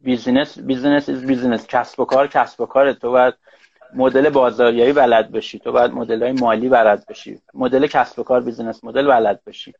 [0.00, 1.66] business business is business.
[1.66, 3.34] کسب و کار کسب و کار تو باید
[3.94, 5.58] مدل بازاریابی بلد بشی.
[5.58, 7.40] تو باید مدل های مالی بلد بشی.
[7.54, 9.74] مدل کسب و کار business model بلد بشی.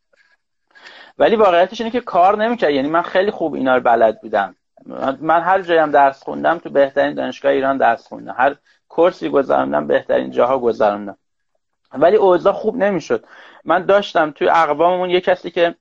[1.19, 2.71] ولی واقعیتش اینه که کار نمی‌کرد.
[2.71, 4.57] یعنی من خیلی خوب اینا رو بلد بودم.
[5.21, 8.35] من هر جایم درس خوندم تو بهترین دانشگاه ایران درس خوندم.
[8.39, 8.57] هر
[8.89, 11.19] course ی گذراندم بهترین جاها گذراندم
[11.93, 13.25] ولی اوضاع خوب نمی‌شد.
[13.65, 15.75] من داشتم توی اقواممون یه کسی که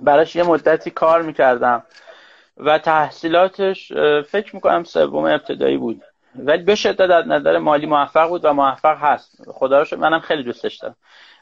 [0.00, 1.82] براش یه مدتی کار می‌کردم.
[2.56, 3.92] و تحصیلاتش
[4.28, 6.02] فکر می‌کنم سوم ابتدایی بود.
[6.36, 9.42] ولی به شدت از نظر مالی موفق بود و موفق هست.
[9.48, 10.96] خدا رو منم خیلی دوستش دارم.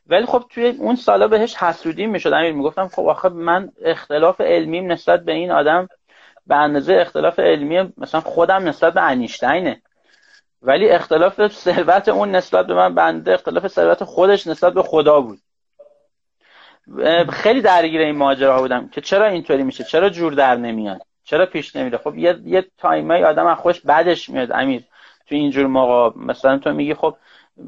[0.07, 2.33] ولی خب توی اون سالا بهش حسودی می‌شد.
[2.33, 5.89] امیر می‌گفتم خب آخه من اختلاف علمیم نسبت به این آدم
[6.47, 9.83] به اندازه اختلاف علمی مثلا خودم نسبت به انیشتینه.
[10.63, 15.39] ولی اختلاف ثروت اون نسبت به من بنده اختلاف ثروت خودش نسبت به خدا بود.
[17.33, 21.77] خیلی درگیر این ماجراها بودم که چرا اینطوری میشه؟ چرا جور در نمیاد؟ چرا پیش
[21.77, 24.83] نمیره؟ خب یه یه تایمای آدم از خوش بعدش میاد امیر.
[25.29, 27.17] تو اینجور موقع مثلا تو میگی خب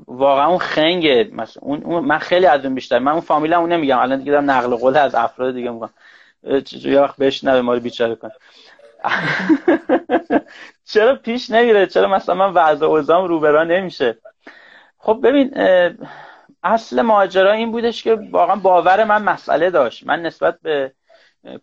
[0.07, 1.31] واقعا اون خنگه.
[1.33, 3.99] مثلا اون, من خیلی از اون بیشتر من اون فامیلم اون نمیگم.
[3.99, 5.91] الان دیگه دارم نقل قول از افراد دیگه میگم.
[6.85, 8.31] یه وقت بشنوه ما رو بیچاره کن.
[10.93, 14.19] چرا پیش نمیره؟ چرا مثلا من وضع اوزام روبرا نمیشه؟
[14.99, 15.51] خب ببین
[16.65, 20.07] اصل ماجرا این بودش که واقعا باور من مسئله داشت.
[20.07, 20.93] من نسبت به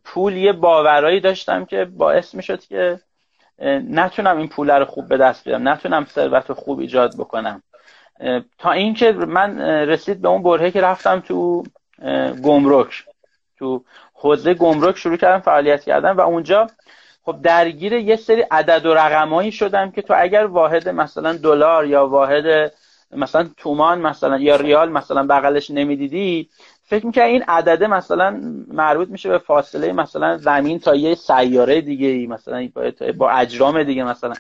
[0.04, 3.00] پول یه باورایی داشتم که باعث می‌شد که
[3.90, 7.64] نتونم این پول رو خوب به دست بیارم نتونم ثروت خوب ایجاد بکنم.
[8.58, 11.64] تا اینکه من رسید به اون برهه که رفتم تو
[12.44, 13.06] گمرک.
[13.60, 13.84] تو
[14.14, 16.68] حوزه گمرک شروع کردم فعالیت کردم و اونجا
[17.24, 22.08] خب درگیر یه سری عدد و رقمایی شدم که تو اگر واحد مثلا دلار یا
[22.08, 22.72] واحد
[23.14, 26.50] مثلا تومان مثلا یا ریال مثلا بغلش نمی‌دیدی
[26.84, 32.08] فکر می‌کنم این عدده مثلا مربوط میشه به فاصله مثلا زمین تا یه سیاره دیگه
[32.08, 32.70] ای مثلا
[33.18, 34.34] با اجرام دیگه مثلا.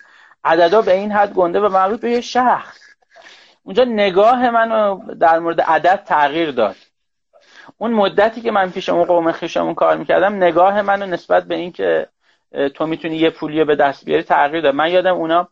[0.44, 2.78] عددا به این حد گنده و مربوط به یه شخص
[3.64, 6.76] اونجا نگاه منو در مورد عدد تغییر داد.
[7.78, 12.08] اون مدتی که من پیش اون قوم خیشمون کار می‌کردم نگاه منو نسبت به اینکه
[12.74, 14.76] تو می‌تونی یه پولی به دست بیاری تغییر داد.
[14.76, 15.48] من یادم اونا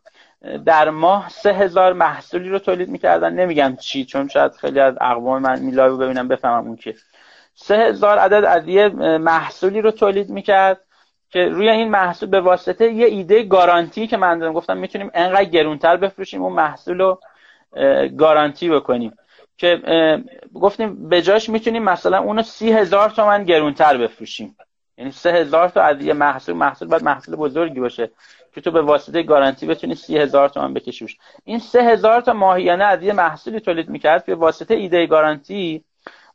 [0.66, 3.32] در ماه سه هزار محصولی رو تولید می‌کردن.
[3.32, 6.94] نمیگم چی چون شاید خیلی از اقوام من میلایو ببینم بفهمم اون که
[7.54, 8.88] سه هزار عدد از یه
[9.18, 10.80] محصولی رو تولید می‌کرد
[11.30, 15.44] که روی این محصول به واسطه یه ایده گارانتی که من دارم گفتم می‌تونیم انقدر
[15.44, 17.20] گرونتر بفروشیم اون محصول رو
[18.18, 19.12] گارانتی بکنیم.
[19.58, 19.80] که
[20.54, 24.56] گفتیم به جاش می‌تونیم مثلا اونو سی هزار تومن گرونتر بفروشیم.
[25.00, 28.10] یعنی سه هزار تا از یه محصول محصول باید محصول بزرگی باشه
[28.54, 31.16] که تو به واسطه گارانتی بتونی سی هزار تومن بکشیش.
[31.44, 35.84] این سه هزار تا ماهیانه از یه محصولی تولید می‌کرد به واسطه ایده گارانتی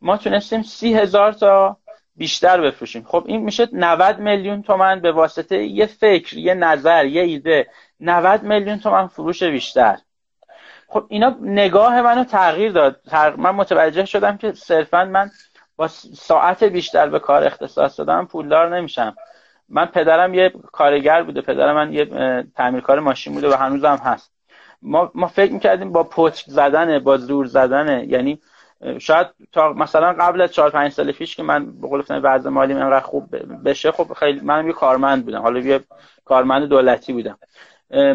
[0.01, 1.77] ما تونستیم سی هزار تا
[2.15, 3.03] بیشتر بفروشیم.
[3.03, 7.67] خب این میشه 90 میلیون تومن به واسطه یه فکر یه نظر یه ایده.
[7.99, 9.97] 90 میلیون تومن فروش بیشتر.
[10.87, 13.01] خب اینا نگاه منو تغییر داد.
[13.37, 15.31] من متوجه شدم که صرفا من
[15.77, 19.15] با ساعت بیشتر به کار اختصاص دادم پولدار نمیشم.
[19.69, 22.05] من پدرم یه کارگر بوده پدرم من یه
[22.55, 24.31] تعمیرکار ماشین بوده و هنوزم هست.
[24.81, 28.39] ما, ما فکر می‌کردیم با پچک زدن با زور زدن یعنی
[28.99, 32.73] شاید تا مثلا قبل از 4 5 سال پیش که من به قول وضع مالی
[32.73, 35.41] انقدر خوب بشه خب خیلی منم یه کارمند بودم.
[35.41, 35.79] حالا یه
[36.25, 37.37] کارمند دولتی بودم.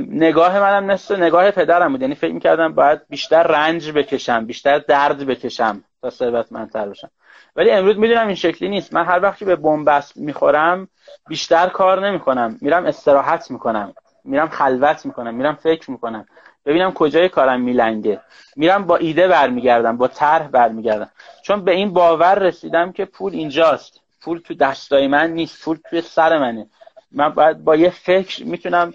[0.08, 2.02] نگاه منم نصف نگاه پدرم بود.
[2.02, 7.10] یعنی فکر می‌کردم باید بیشتر رنج بکشم بیشتر درد بکشم تا ثروتمندتر بشم.
[7.56, 8.94] ولی امروز می‌دونم این شکلی نیست.
[8.94, 10.88] من هر وقتی به بنبست می‌خورم
[11.28, 12.58] بیشتر کار نمی‌کنم.
[12.60, 13.92] میرم استراحت می‌کنم.
[14.24, 15.34] میرم خلوت می‌کنم.
[15.34, 16.26] میرم فکر می‌کنم.
[16.66, 18.20] ببینم کجای کارم میلنگه.
[18.56, 21.10] میرم با ایده برمیگردم با طرح برمیگردم.
[21.42, 24.00] چون به این باور رسیدم که پول اینجاست.
[24.20, 25.64] پول تو دستای من نیست.
[25.64, 26.66] پول توی سر منه.
[27.12, 27.28] من
[27.64, 28.94] با یه فکر می‌تونم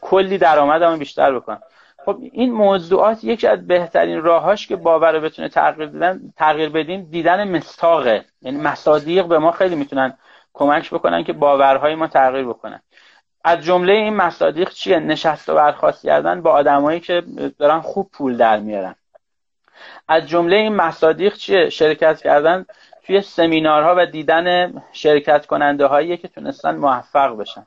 [0.00, 1.60] کلی درآمدمو بیشتر بکنم.
[2.06, 7.02] خب این موضوعات یکی از بهترین راهاش که باور رو بتونه تغییر بدن تغییر بدیم
[7.10, 8.24] دیدن مستاقه.
[8.42, 10.18] یعنی مصادیق به ما خیلی می‌تونن
[10.54, 12.80] کمک بکنن که باورهای ما تغییر بکنن.
[13.44, 17.22] از جمله این مصادیق چیه؟ نشست و برخواست کردن با آدمایی که
[17.58, 18.94] دارن خوب پول در میارن.
[20.08, 22.66] از جمله این مصادیق چیه؟ شرکت کردن
[23.06, 27.66] توی سمینارها و دیدن شرکت کننده هایی که تونستن موفق بشن.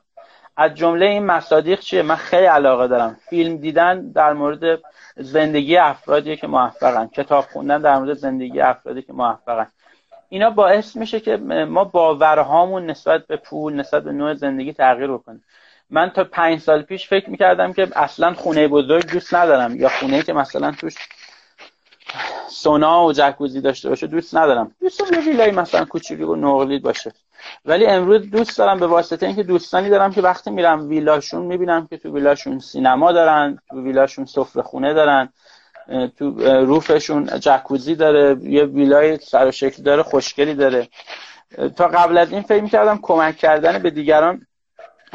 [0.60, 3.16] از جمله این مصادیق چیه؟ من خیلی علاقه دارم.
[3.30, 4.80] فیلم دیدن در مورد
[5.16, 7.06] زندگی افرادی که موفقن.
[7.06, 9.66] کتاب خوندن در مورد زندگی افرادی که موفقن.
[10.28, 15.40] اینا باعث میشه که ما باورهامون نسبت به پول نسبت به نوع زندگی تغییر بکنه.
[15.90, 20.22] من تا پنج سال پیش فکر می‌کردم که اصلا خونه بزرگ دوست ندارم یا خونه
[20.22, 20.94] که مثلا توش
[22.48, 24.74] سونا و جکوزی داشته باشه دوست ندارم.
[24.80, 27.12] دوست دارم یه ویلای مثلا کوچیکی و نقلید باشه.
[27.64, 31.96] ولی امروز دوست دارم به واسطه اینکه دوستانی دارم که وقتی میرم ویلاشون می‌بینم که
[31.96, 35.28] تو ویلاشون سینما دارن تو ویلاشون سفره خونه دارن
[36.18, 36.30] تو
[36.64, 40.88] روفشون جکوزی داره یه ویلای سر و شکل داره خوشگلی داره.
[41.76, 44.46] تا قبل از این فکر می‌کردم کمک کردن به دیگران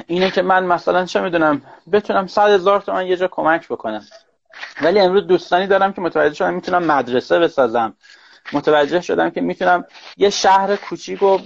[0.08, 1.62] اینه که من مثلا چه می‌دونم
[1.92, 4.06] بتونم صد هزار تومن یه جا کمک بکنم.
[4.82, 7.94] ولی امروز دوستانی دارم که متوجه شدم می‌تونم مدرسه بسازم.
[8.54, 9.86] متوجه شدم که می‌تونم
[10.18, 11.38] یه شهر کوچیک و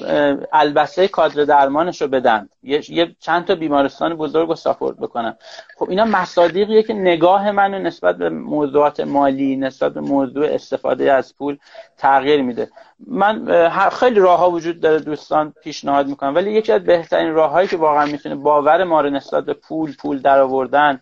[0.54, 2.50] البسه کادر درمانش رو بدم.
[2.64, 5.38] یه چند تا بیمارستان بزرگ رو ساپورت بکنم.
[5.78, 11.38] خب اینا مصادیقیه که نگاه من نسبت به موضوعات مالی نسبت به موضوع استفاده از
[11.38, 11.58] پول
[11.98, 12.70] تغییر میده.
[13.08, 16.36] من خیلی راه ها وجود داره دوستان پیشنهاد می‌کنم.
[16.36, 20.20] ولی یکی از بهترین راههایی که واقعا می‌تونه باور ما رو نسبت به پول پول
[20.20, 21.00] درآوردن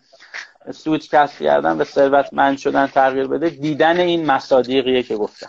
[0.74, 5.48] سود کسب کردن و ثروتمند شدن تغییر بده دیدن این مصادیقیه که گفتم.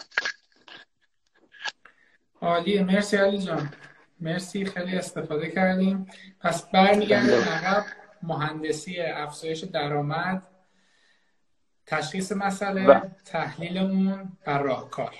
[2.41, 3.69] عالیه مرسی علی جان.
[4.19, 6.07] مرسی خیلی استفاده کردیم.
[6.41, 7.83] پس برمیگردیم عقب.
[8.23, 10.41] مهندسی افزایش درآمد.
[11.85, 12.99] تشخیص مسئله و...
[13.25, 15.13] تحلیلمون و راهکار.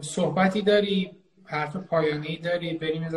[0.00, 1.10] صحبتی داری؟
[1.44, 3.08] حرف پایانی داری؟ بریم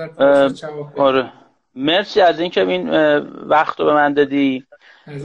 [0.98, 1.32] آره.
[1.76, 2.90] مرسی از اینکه این
[3.48, 4.66] وقت رو به من دادی.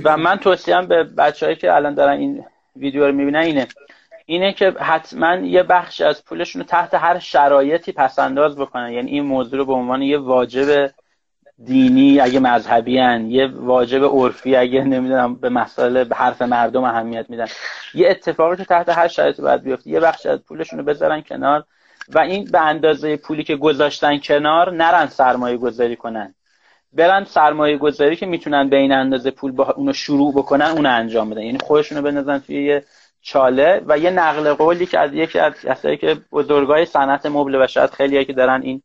[0.04, 2.44] و من توصیم به بچههایی که الان دارن این
[2.76, 3.66] ویدیو رو می‌بینن اینه.
[4.30, 8.92] اینه که حتما یه بخش از پولشون رو تحت هر شرایطی پسنداز بکنن.
[8.92, 10.90] یعنی این موضوع رو به عنوان یه واجب
[11.64, 13.30] دینی اگه مذهبی هن.
[13.30, 17.46] یه واجب عرفی اگه نمی‌دونم به مسائل حرف مردم اهمیت میدن.
[17.94, 19.90] یه اتفاقی که تحت هر شرایطی باید بیفته.
[19.90, 21.64] یه بخش از پولشون رو بذارن کنار
[22.08, 26.34] و این به اندازه پولی که گذاشتن کنار نرن سرمایه گذاری کنن.
[26.92, 31.30] برن سرمایه گذاری که می‌تونن به این اندازه پول با اونو شروع بکنن اونو انجام
[31.30, 31.42] بدن.
[31.42, 32.84] یعنی خودشونو بندازن توی یه
[33.28, 37.66] چاله و یه نقل قولی که از یکی از کسایی که بزرگای صنعت مبل و
[37.66, 38.82] شاید خیلی که دارن این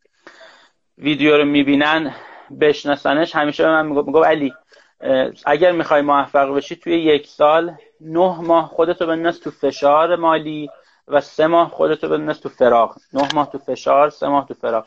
[0.97, 2.13] ویدیو رو می‌بینن
[2.61, 4.53] بشناسنش همیشه به من میگو علی
[5.45, 10.69] اگر می‌خوای موفق بشی توی یک سال نه ماه خودتو بنداز تو فشار مالی
[11.07, 12.95] و سه ماه خودتو بنداز تو فراغ.
[13.13, 14.85] نه ماه تو فشار سه ماه تو فراغ.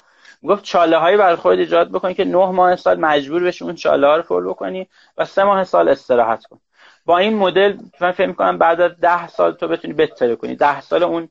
[0.48, 4.06] گفت چاله هایی برای خودت ایجاد بکن که نه ماه سال مجبور بشی اون چاله
[4.06, 4.86] ها رو پر بکنی
[5.18, 6.60] و سه ماه سال استراحت کن.
[7.06, 10.56] با این مدل من فکر می‌کنم بعد از ده سال تو بتونی بهتره کنی.
[10.56, 11.28] ده سال اون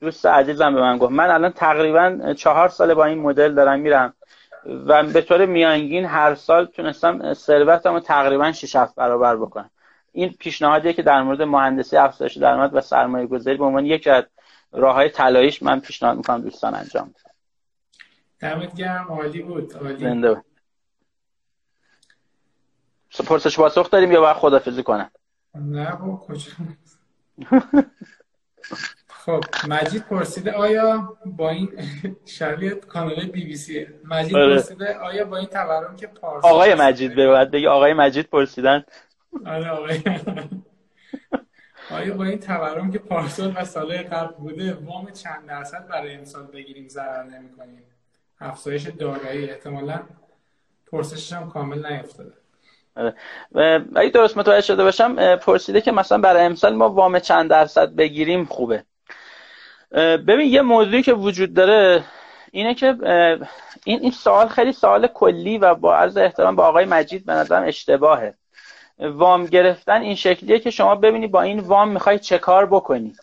[0.00, 1.12] دوست عزیزم به من گفت.
[1.12, 4.14] من الان تقریبا چهار سال با این مدل دارم میرم
[4.86, 9.70] و به طور میانگین هر سال تونستم ثروتم رو تقریبا 6 برابر بکنم.
[10.12, 14.24] این پیشنهادیه که در مورد مهندسی افزایش درآمد و سرمایه گذاری به عنوان یکی از
[14.72, 17.30] راه های طلاییش من پیشنهاد می‌کنم دوستان انجام بدن.
[18.40, 19.06] دمت گرم.
[19.08, 19.72] عالی بود.
[19.74, 20.36] عالی.
[23.26, 25.10] پرسش پاسخ داریم یا باید خدافزی کنم؟
[25.60, 26.52] نه با کجا؟
[29.08, 31.72] خب مجید پرسیده آیا با این
[32.24, 34.54] شبیه کانال بی بی سی مجید آره.
[34.54, 38.84] پرسیده آیا با این تورم که پارسال آقای مجید به بعد بگی آقای مجید پرسیدن.
[39.46, 40.02] آره آقای
[41.90, 46.46] آیا با این تورم که پارسال و سال قبل بوده وام چند درصد برای امسال
[46.46, 47.82] بگیریم ضرر نمی‌کنیم؟
[48.40, 50.00] افزایش دارایی احتمالا
[50.86, 52.32] پرسشش هم کامل نیفتاده.
[52.96, 53.14] آره.
[53.96, 58.44] اگه درست متوجه شده باشم پرسیده که مثلا برای امسال ما وام چند درصد بگیریم
[58.44, 58.84] خوبه.
[60.26, 62.04] ببین یه موضوعی که وجود داره
[62.50, 62.96] اینه که
[63.84, 67.68] این این سوال خیلی سوال کلی و با عرض احترام با آقای مجید به نظرم
[67.68, 68.34] اشتباهه.
[68.98, 73.14] وام گرفتن این شکلیه که شما ببینی با این وام می‌خوای چه کار بکنی.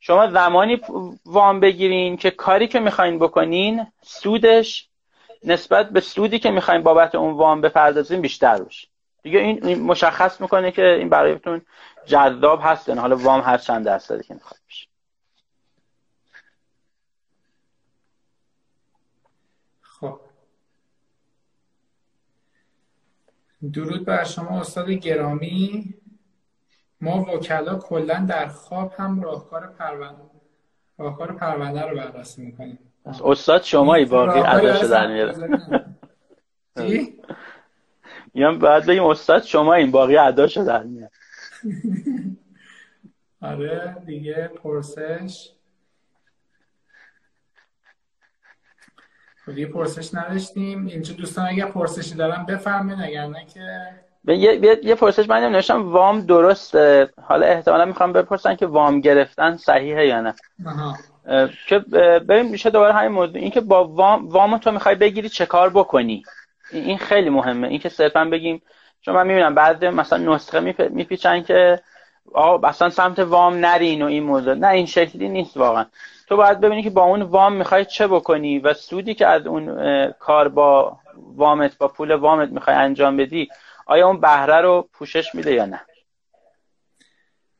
[0.00, 0.80] شما زمانی
[1.26, 4.88] وام بگیرین که کاری که می‌خواین بکنین سودش
[5.44, 8.88] نسبت به سودی که می‌خواین بابت اون وام بپردازین بیشتر باشه.
[9.26, 11.62] دیگه این مشخص می‌کنه که این برایتون
[12.04, 13.00] جذاب هست نه.
[13.00, 14.88] حالا وام هر چند درصدی که می‌خواد بشه.
[19.80, 20.20] خب.
[23.72, 25.94] درود بر شما استاد گرامی.
[27.00, 30.22] ما وکلا کلا در خواب هم راهکار پرونده
[30.98, 32.78] راهکار پرونده رو بررسی می‌کنیم.
[33.24, 35.34] استاد شمایی باقی اداشو در میاره؟
[38.36, 41.10] میگم بعد بگیم استاد شما این باقی اداشو در میاره
[43.40, 45.50] آره دیگه پرسش.
[49.46, 50.86] خب یه پرسش نداشتیم.
[50.86, 53.88] اینجا دوستان اگر پرسشی دارم بفرمین اگر نه که
[54.32, 60.06] یه, یه پرسش من نوشتم وام درسته؟ حالا احتمالا می‌خوام بپرسن که وام گرفتن صحیحه
[60.06, 60.34] یا نه.
[61.68, 61.78] که
[62.28, 63.36] ببین میشه دوباره همین موضوع.
[63.36, 66.22] این که با وام وام تو می‌خوای بگیری چه کار بکنی؟
[66.70, 67.68] این خیلی مهمه.
[67.68, 68.62] این که صرفا بگیم
[69.00, 71.80] چون من می‌بینم بعد مثلا نسخه میپیچن که
[72.34, 74.54] آقا اصلا سمت وام نرین و این موضوع.
[74.54, 75.86] نه این شکلی نیست واقعا.
[76.28, 80.12] تو باید ببینی که با اون وام می‌خوای چه بکنی و سودی که از اون
[80.18, 83.48] کار با وامت با پول وامت می‌خوای انجام بدی
[83.86, 85.80] آیا اون بهره رو پوشش میده یا نه؟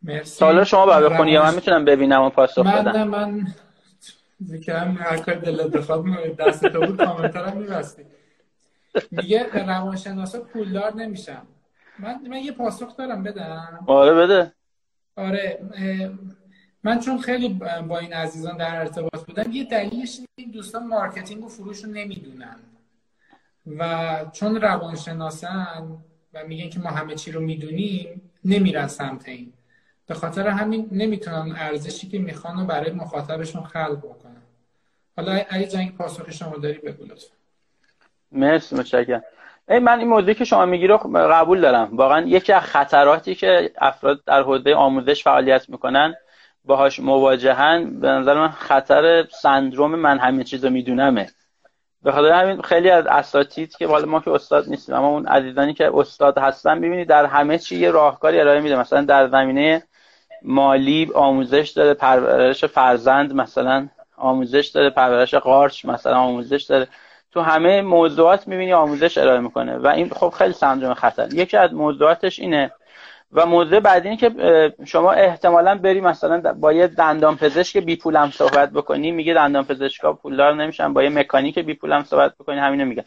[0.02, 0.38] مرسی.
[0.38, 3.46] سوالا شما باید بخونی یا من می‌تونم ببینم و پاسخ من بدم؟ من
[4.44, 6.04] ذکرم هر کار دلت بخواد
[6.38, 8.02] دست تو بود کامنتارم میبستی.
[9.10, 11.46] میگه روانشناسا پولدار نمیشن.
[11.98, 14.52] من من یه پاسخ دارم بدم؟ آره بده.
[15.16, 15.58] آره
[16.82, 17.48] من چون خیلی
[17.88, 22.56] با این عزیزان در ارتباط بودم یه دلیلش این دوستان marketing و فروش رو نمی‌دونن.
[23.66, 25.98] و چون روانشناسن
[26.34, 29.52] و میگن که ما همه چی رو می‌دونیم نمیرن سمت این.
[30.06, 34.42] به خاطر همین نمی‌تونن ارزشی که می‌خوان برای مخاطبشون خلق بکنن.
[35.16, 37.34] حالا علی جنگ پاسخ شما داری بگو لطفا.
[38.36, 39.22] مرسی متشکرم.
[39.68, 41.88] ای من این موضوعی که شما میگی رو قبول دارم.
[41.92, 46.14] واقعا یکی از خطراتی که افراد در حوزه آموزش فعالیت می‌کنن
[46.64, 51.26] باهاش مواجهن به نظر من خطر سندروم من همه چیز رو میدونمه.
[52.02, 55.74] به خاطر همین خیلی از اساتید که حالا ما که استاد نیستیم اما اون عزیزانی
[55.74, 58.80] که استاد هستن ببینید در همه چی یه راهکاری ارائه میده.
[58.80, 59.82] مثلا در زمینه
[60.42, 66.88] مالی آموزش داره پرورش فرزند مثلا آموزش داره پرورش قارچ مثلا آموزش داره.
[67.36, 69.76] تو همه موضوعات می‌بینی آموزش ارائه می‌کنه.
[69.76, 71.34] و این خب خیلی سندروم خطر.
[71.34, 72.70] یکی از موضوعاتش اینه.
[73.32, 78.30] و موضوع بعدی اینه که شما احتمالا بری مثلا با یه دندان پزشک بی پولم
[78.30, 79.10] صحبت بکنی.
[79.10, 80.92] میگه دندان پزشکا پولدار نمیشن.
[80.92, 82.58] با یه مکانیک بی پولم صحبت بکنی.
[82.58, 83.04] همینو میگه.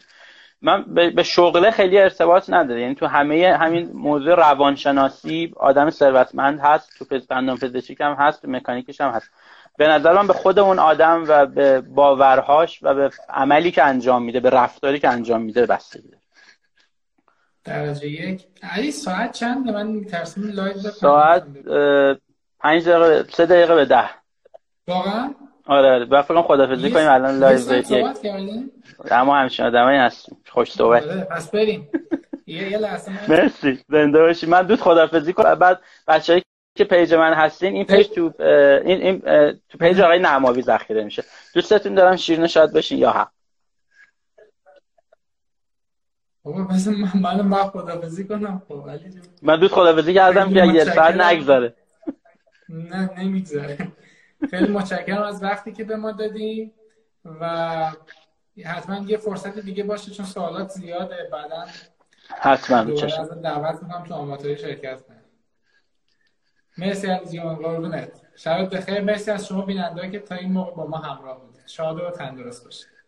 [0.62, 2.80] من به شغله خیلی ارتباط نداره.
[2.80, 6.98] یعنی تو همه همین موضوع روانشناسی آدم ثروتمند هست.
[6.98, 8.42] تو دندان پزشکی هم هست.
[8.42, 9.30] تو مکانیکش هم هست.
[9.78, 14.22] به نظر من به خود اون آدم و به باورهاش و به عملی که انجام
[14.22, 16.20] میده به رفتاری که انجام میده بستگی داره
[17.64, 18.46] درجه یک.
[18.62, 21.44] علی ساعت چند؟ من میترسم live ساعت
[22.60, 24.10] پنج دقیقه سه دقیقه به ده.
[24.88, 25.34] واقعا؟
[25.66, 26.22] آره آره.
[26.22, 28.06] فکر خدافظی کنیم الان live یک.
[29.10, 30.38] اما همچین آدمایی هستیم.
[30.48, 31.02] خوش صحبت.
[31.02, 31.88] آره، پس بریم.
[32.46, 33.84] یه لحظه مرسی.
[33.88, 34.46] زنده باشی.
[34.46, 35.54] من زود خدافظی کنم.
[35.54, 36.42] بعد بچه‌هایی
[36.80, 39.20] که page من هستین این page تو این, این
[39.68, 41.24] تو page آقای نعماوی ذخیره میشه.
[41.54, 43.30] دوستتون دارم شیرین شاد بشین یا هم
[46.42, 48.62] بابا من من ما خدافظی کنم.
[48.68, 48.90] خب
[49.42, 51.74] من زود خدافظی کردم که یه ساعت نگذاره.
[52.68, 53.78] نه نمی‌گذاره.
[54.50, 56.72] خیلی متشکرم از وقتی که به ما دادی
[57.40, 57.92] و
[58.64, 61.28] حتما یه فرصت دیگه باشه چون سوالات زیاده.
[61.32, 61.64] بعدا
[62.40, 62.84] حتما
[63.42, 65.00] دعوت می‌کنم تو آماتوری شرکت
[66.80, 68.22] مرسی از جان قربونت.
[68.36, 69.00] شبت بخیر.
[69.00, 71.62] مرسی از شما بیننده که تا این موقع با ما همراه بودید.
[71.66, 72.99] شاد و تندرست باشید.